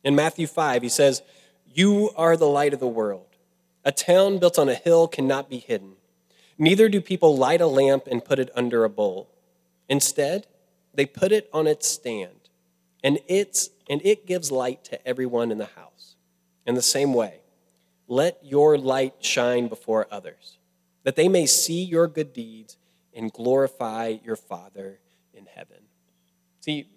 In 0.04 0.15
Matthew 0.15 0.47
5, 0.47 0.82
he 0.82 0.89
says, 0.89 1.21
You 1.65 2.12
are 2.15 2.38
the 2.38 2.47
light 2.47 2.73
of 2.73 2.80
the 2.80 2.88
world. 2.88 3.25
A 3.84 3.91
town 3.91 4.39
built 4.39 4.60
on 4.60 4.69
a 4.69 4.75
hill 4.75 5.08
cannot 5.08 5.49
be 5.49 5.58
hidden. 5.58 5.93
Neither 6.58 6.89
do 6.89 7.02
people 7.02 7.38
light 7.38 7.62
a 7.62 7.67
lamp 7.67 8.08
and 8.08 8.23
put 8.23 8.39
it 8.39 8.52
under 8.54 8.84
a 8.84 8.89
bowl. 8.89 9.30
Instead, 9.88 10.45
they 10.93 11.06
put 11.06 11.32
it 11.32 11.49
on 11.54 11.67
its 11.67 11.88
stand, 11.88 12.49
and, 13.04 13.19
it's, 13.28 13.69
and 13.89 14.02
it 14.04 14.25
gives 14.28 14.52
light 14.52 14.84
to 14.86 15.08
everyone 15.08 15.52
in 15.52 15.58
the 15.58 15.65
house. 15.65 16.15
In 16.65 16.75
the 16.75 16.82
same 16.82 17.13
way, 17.13 17.39
let 18.08 18.39
your 18.43 18.78
light 18.78 19.15
shine 19.19 19.67
before 19.67 20.08
others, 20.12 20.58
that 21.04 21.15
they 21.15 21.30
may 21.30 21.45
see 21.45 21.84
your 21.84 22.08
good 22.08 22.34
deeds 22.34 22.78
and 23.13 23.32
glorify 23.32 24.17
your 24.23 24.36
Father 24.36 24.99
in 25.34 25.45
heaven. 25.45 25.78
See, 26.60 26.88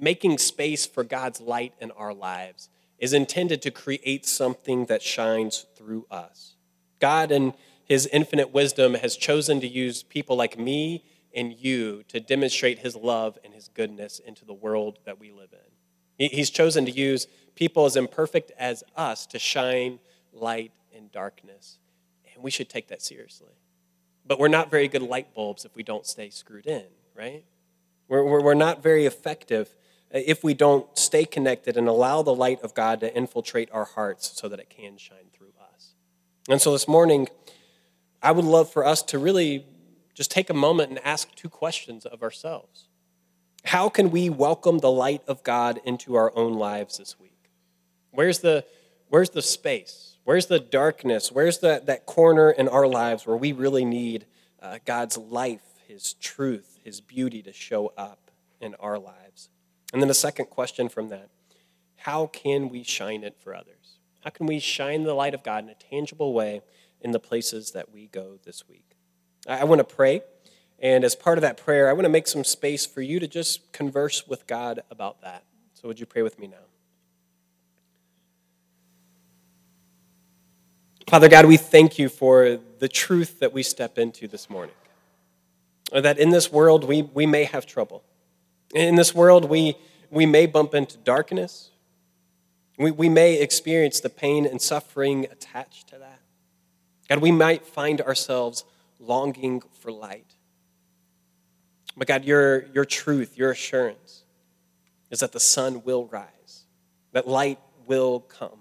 making 0.00 0.38
space 0.38 0.86
for 0.86 1.04
God's 1.04 1.40
light 1.40 1.74
in 1.80 1.90
our 1.92 2.14
lives 2.14 2.68
is 2.98 3.12
intended 3.12 3.62
to 3.62 3.70
create 3.70 4.26
something 4.26 4.86
that 4.86 5.02
shines 5.02 5.66
through 5.76 6.06
us. 6.10 6.54
God, 7.00 7.30
in 7.30 7.54
His 7.84 8.06
infinite 8.06 8.52
wisdom, 8.52 8.94
has 8.94 9.16
chosen 9.16 9.60
to 9.60 9.68
use 9.68 10.02
people 10.02 10.36
like 10.36 10.58
me 10.58 11.04
and 11.34 11.52
you 11.52 12.04
to 12.08 12.20
demonstrate 12.20 12.78
His 12.78 12.96
love 12.96 13.38
and 13.44 13.52
His 13.52 13.68
goodness 13.68 14.20
into 14.20 14.44
the 14.44 14.54
world 14.54 14.98
that 15.04 15.18
we 15.18 15.32
live 15.32 15.52
in. 15.52 16.28
He's 16.30 16.50
chosen 16.50 16.86
to 16.86 16.92
use 16.92 17.26
people 17.54 17.84
as 17.86 17.96
imperfect 17.96 18.52
as 18.58 18.84
us 18.96 19.26
to 19.26 19.38
shine 19.38 19.98
light 20.32 20.72
in 20.92 21.08
darkness. 21.12 21.78
And 22.32 22.42
we 22.42 22.50
should 22.50 22.68
take 22.68 22.88
that 22.88 23.02
seriously. 23.02 23.52
But 24.26 24.38
we're 24.38 24.48
not 24.48 24.70
very 24.70 24.88
good 24.88 25.02
light 25.02 25.34
bulbs 25.34 25.64
if 25.64 25.74
we 25.74 25.82
don't 25.82 26.06
stay 26.06 26.30
screwed 26.30 26.66
in, 26.66 26.84
right? 27.14 27.44
We're, 28.08 28.42
we're, 28.42 28.54
not 28.54 28.82
very 28.82 29.06
effective 29.06 29.74
if 30.14 30.44
we 30.44 30.54
don't 30.54 30.86
stay 30.96 31.24
connected 31.24 31.76
and 31.76 31.88
allow 31.88 32.22
the 32.22 32.34
light 32.34 32.62
of 32.62 32.72
God 32.72 33.00
to 33.00 33.14
infiltrate 33.14 33.68
our 33.72 33.84
hearts 33.84 34.32
so 34.40 34.48
that 34.48 34.60
it 34.60 34.70
can 34.70 34.96
shine 34.96 35.30
through 35.32 35.52
us. 35.74 35.94
And 36.48 36.62
so 36.62 36.72
this 36.72 36.86
morning, 36.86 37.28
I 38.22 38.30
would 38.30 38.44
love 38.44 38.72
for 38.72 38.86
us 38.86 39.02
to 39.02 39.18
really 39.18 39.66
just 40.14 40.30
take 40.30 40.48
a 40.48 40.54
moment 40.54 40.90
and 40.90 41.04
ask 41.04 41.34
two 41.34 41.48
questions 41.48 42.06
of 42.06 42.22
ourselves. 42.22 42.86
How 43.64 43.88
can 43.88 44.10
we 44.10 44.30
welcome 44.30 44.78
the 44.78 44.90
light 44.90 45.22
of 45.26 45.42
God 45.42 45.80
into 45.84 46.14
our 46.14 46.32
own 46.36 46.54
lives 46.54 46.98
this 46.98 47.18
week? 47.18 47.50
Where's 48.10 48.38
the, 48.38 48.64
where's 49.08 49.30
the 49.30 49.42
space? 49.42 50.16
Where's 50.22 50.46
the 50.46 50.60
darkness? 50.60 51.32
Where's 51.32 51.58
the, 51.58 51.82
that 51.86 52.06
corner 52.06 52.50
in 52.50 52.68
our 52.68 52.86
lives 52.86 53.26
where 53.26 53.36
we 53.36 53.52
really 53.52 53.84
need 53.84 54.26
uh, 54.62 54.78
God's 54.84 55.18
life, 55.18 55.62
His 55.88 56.14
truth, 56.14 56.78
His 56.84 57.00
beauty 57.00 57.42
to 57.42 57.52
show 57.52 57.92
up 57.96 58.30
in 58.60 58.74
our 58.76 58.98
lives? 58.98 59.23
And 59.94 60.02
then 60.02 60.10
a 60.10 60.14
second 60.14 60.46
question 60.46 60.88
from 60.88 61.08
that 61.08 61.30
How 61.98 62.26
can 62.26 62.68
we 62.68 62.82
shine 62.82 63.22
it 63.22 63.36
for 63.38 63.54
others? 63.54 64.00
How 64.24 64.30
can 64.30 64.46
we 64.46 64.58
shine 64.58 65.04
the 65.04 65.14
light 65.14 65.34
of 65.34 65.44
God 65.44 65.64
in 65.64 65.70
a 65.70 65.74
tangible 65.74 66.34
way 66.34 66.62
in 67.00 67.12
the 67.12 67.20
places 67.20 67.70
that 67.70 67.92
we 67.92 68.08
go 68.08 68.38
this 68.44 68.68
week? 68.68 68.96
I, 69.46 69.62
want 69.62 69.78
to 69.78 69.84
pray. 69.84 70.22
And 70.80 71.04
as 71.04 71.14
part 71.14 71.38
of 71.38 71.42
that 71.42 71.56
prayer, 71.56 71.88
I 71.88 71.92
want 71.92 72.06
to 72.06 72.10
make 72.10 72.26
some 72.26 72.42
space 72.42 72.84
for 72.84 73.02
you 73.02 73.20
to 73.20 73.28
just 73.28 73.70
converse 73.72 74.26
with 74.26 74.46
God 74.48 74.80
about 74.90 75.20
that. 75.20 75.44
So, 75.74 75.86
would 75.86 76.00
you 76.00 76.06
pray 76.06 76.22
with 76.22 76.40
me 76.40 76.48
now? 76.48 76.56
Father 81.06 81.28
God, 81.28 81.46
we 81.46 81.56
thank 81.56 82.00
you 82.00 82.08
for 82.08 82.58
the 82.80 82.88
truth 82.88 83.38
that 83.38 83.52
we 83.52 83.62
step 83.62 83.98
into 83.98 84.26
this 84.26 84.50
morning. 84.50 84.74
That 85.92 86.18
in 86.18 86.30
this 86.30 86.50
world 86.50 86.82
we, 86.82 87.02
we 87.02 87.26
may 87.26 87.44
have 87.44 87.64
trouble. 87.64 88.02
In 88.74 88.96
this 88.96 89.14
world 89.14 89.44
we, 89.48 89.76
we 90.10 90.26
may 90.26 90.46
bump 90.46 90.74
into 90.74 90.98
darkness. 90.98 91.70
We, 92.76 92.90
we 92.90 93.08
may 93.08 93.40
experience 93.40 94.00
the 94.00 94.10
pain 94.10 94.44
and 94.44 94.60
suffering 94.60 95.26
attached 95.30 95.88
to 95.88 95.98
that. 95.98 96.20
God, 97.08 97.20
we 97.20 97.30
might 97.30 97.64
find 97.64 98.00
ourselves 98.00 98.64
longing 98.98 99.62
for 99.80 99.92
light. 99.92 100.34
But 101.96 102.08
God, 102.08 102.24
your, 102.24 102.64
your 102.72 102.84
truth, 102.84 103.38
your 103.38 103.52
assurance 103.52 104.24
is 105.10 105.20
that 105.20 105.32
the 105.32 105.40
sun 105.40 105.84
will 105.84 106.06
rise, 106.06 106.64
that 107.12 107.28
light 107.28 107.60
will 107.86 108.20
come. 108.20 108.58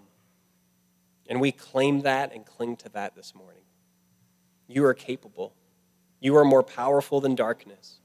And 1.28 1.42
we 1.42 1.52
claim 1.52 2.02
that 2.02 2.34
and 2.34 2.46
cling 2.46 2.76
to 2.78 2.90
that 2.90 3.16
this 3.16 3.34
morning. 3.34 3.64
You 4.68 4.86
are 4.86 4.94
capable. 4.94 5.56
You 6.20 6.36
are 6.38 6.46
more 6.46 6.62
powerful 6.62 7.22
than 7.22 7.34
darkness. 7.34 8.00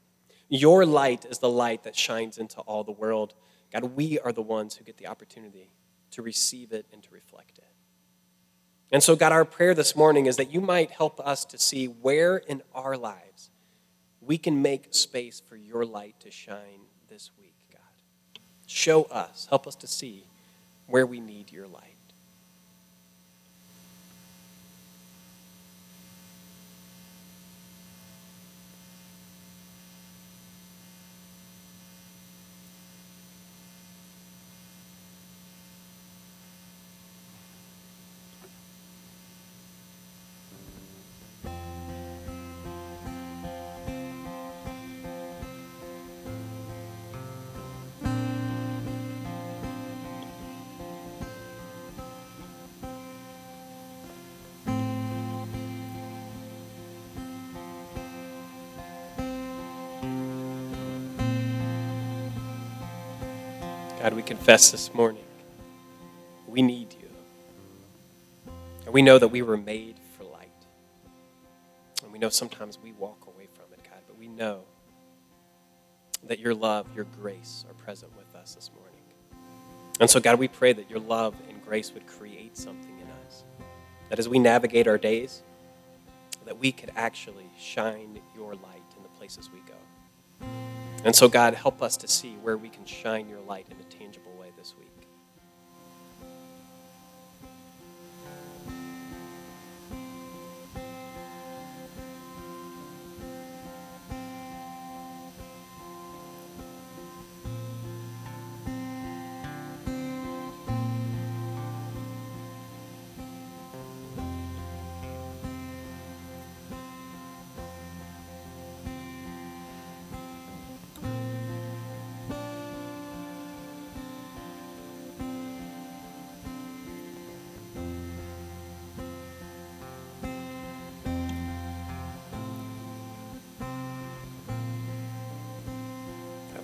Your 0.49 0.85
light 0.85 1.25
is 1.25 1.39
the 1.39 1.49
light 1.49 1.83
that 1.83 1.95
shines 1.95 2.37
into 2.37 2.59
all 2.61 2.83
the 2.83 2.91
world. 2.91 3.35
God, 3.71 3.95
we 3.95 4.19
are 4.19 4.31
the 4.31 4.41
ones 4.41 4.75
who 4.75 4.83
get 4.83 4.97
the 4.97 5.07
opportunity 5.07 5.69
to 6.11 6.21
receive 6.21 6.71
it 6.71 6.87
and 6.91 7.03
to 7.03 7.09
reflect 7.11 7.59
it. 7.59 7.63
And 8.91 9.03
so, 9.03 9.15
God, 9.15 9.31
our 9.31 9.45
prayer 9.45 9.75
this 9.75 9.95
morning 9.95 10.25
is 10.25 10.37
that 10.37 10.51
you 10.51 10.59
might 10.59 10.89
help 10.89 11.19
us 11.19 11.45
to 11.45 11.59
see 11.59 11.85
where 11.85 12.37
in 12.37 12.63
our 12.73 12.97
lives 12.97 13.51
we 14.19 14.39
can 14.39 14.61
make 14.61 14.87
space 14.91 15.39
for 15.39 15.55
your 15.55 15.85
light 15.85 16.15
to 16.21 16.31
shine 16.31 16.81
this 17.07 17.29
week, 17.39 17.53
God. 17.71 18.41
Show 18.65 19.03
us, 19.03 19.45
help 19.49 19.67
us 19.67 19.75
to 19.75 19.87
see 19.87 20.25
where 20.87 21.05
we 21.05 21.19
need 21.19 21.51
your 21.51 21.67
light. 21.67 21.98
God, 63.99 64.13
we 64.13 64.23
confess 64.23 64.71
this 64.71 64.93
morning 64.93 65.25
we 66.47 66.61
need 66.61 66.93
you. 66.93 67.09
And 68.85 68.93
we 68.93 69.01
know 69.01 69.19
that 69.19 69.27
we 69.27 69.41
were 69.41 69.57
made 69.57 69.95
for 70.17 70.23
light. 70.23 70.47
And 72.01 72.13
we 72.13 72.17
know 72.17 72.29
sometimes 72.29 72.79
we 72.81 72.93
walk 72.93 73.27
away 73.27 73.49
from 73.53 73.65
it, 73.73 73.83
God, 73.83 73.99
but 74.07 74.17
we 74.17 74.29
know 74.29 74.61
that 76.27 76.39
your 76.39 76.55
love, 76.55 76.87
your 76.95 77.05
grace 77.21 77.65
are 77.67 77.73
present 77.73 78.15
with 78.15 78.33
us 78.41 78.55
this 78.55 78.71
morning. 78.73 78.95
And 79.99 80.09
so, 80.09 80.21
God, 80.21 80.39
we 80.39 80.47
pray 80.47 80.71
that 80.71 80.89
your 80.89 80.99
love 80.99 81.35
and 81.49 81.61
grace 81.61 81.93
would 81.93 82.07
create 82.07 82.55
something 82.55 82.97
in 83.01 83.07
us. 83.27 83.43
That 84.07 84.17
as 84.17 84.29
we 84.29 84.39
navigate 84.39 84.87
our 84.87 84.97
days, 84.97 85.43
that 86.45 86.57
we 86.57 86.71
could 86.71 86.93
actually 86.95 87.49
shine 87.59 88.21
your 88.33 88.53
light 88.55 88.81
in 88.95 89.03
the 89.03 89.09
places 89.17 89.49
we 89.51 89.59
go. 89.59 90.47
And 91.03 91.15
so, 91.15 91.29
God, 91.29 91.53
help 91.53 91.81
us 91.81 91.95
to 91.97 92.07
see 92.07 92.35
where 92.41 92.57
we 92.57 92.69
can 92.69 92.85
shine 92.85 93.29
your 93.29 93.39
light 93.39 93.67
in 93.71 93.77
a 93.79 93.83
tangible 93.83 94.28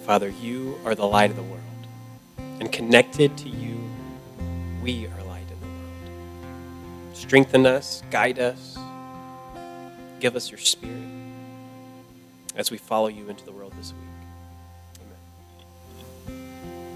Father, 0.05 0.29
you 0.29 0.77
are 0.85 0.93
the 0.93 1.07
light 1.07 1.31
of 1.31 1.35
the 1.35 1.41
world. 1.41 1.63
And 2.37 2.71
connected 2.71 3.35
to 3.39 3.49
you, 3.49 3.75
we 4.83 5.07
are 5.07 5.23
light 5.23 5.41
in 5.51 5.59
the 5.59 5.65
world. 5.65 7.15
Strengthen 7.15 7.65
us, 7.65 8.03
guide 8.11 8.37
us, 8.37 8.77
give 10.19 10.35
us 10.35 10.51
your 10.51 10.59
spirit 10.59 10.93
as 12.55 12.69
we 12.69 12.77
follow 12.77 13.07
you 13.07 13.29
into 13.29 13.43
the 13.45 13.51
world. 13.51 13.64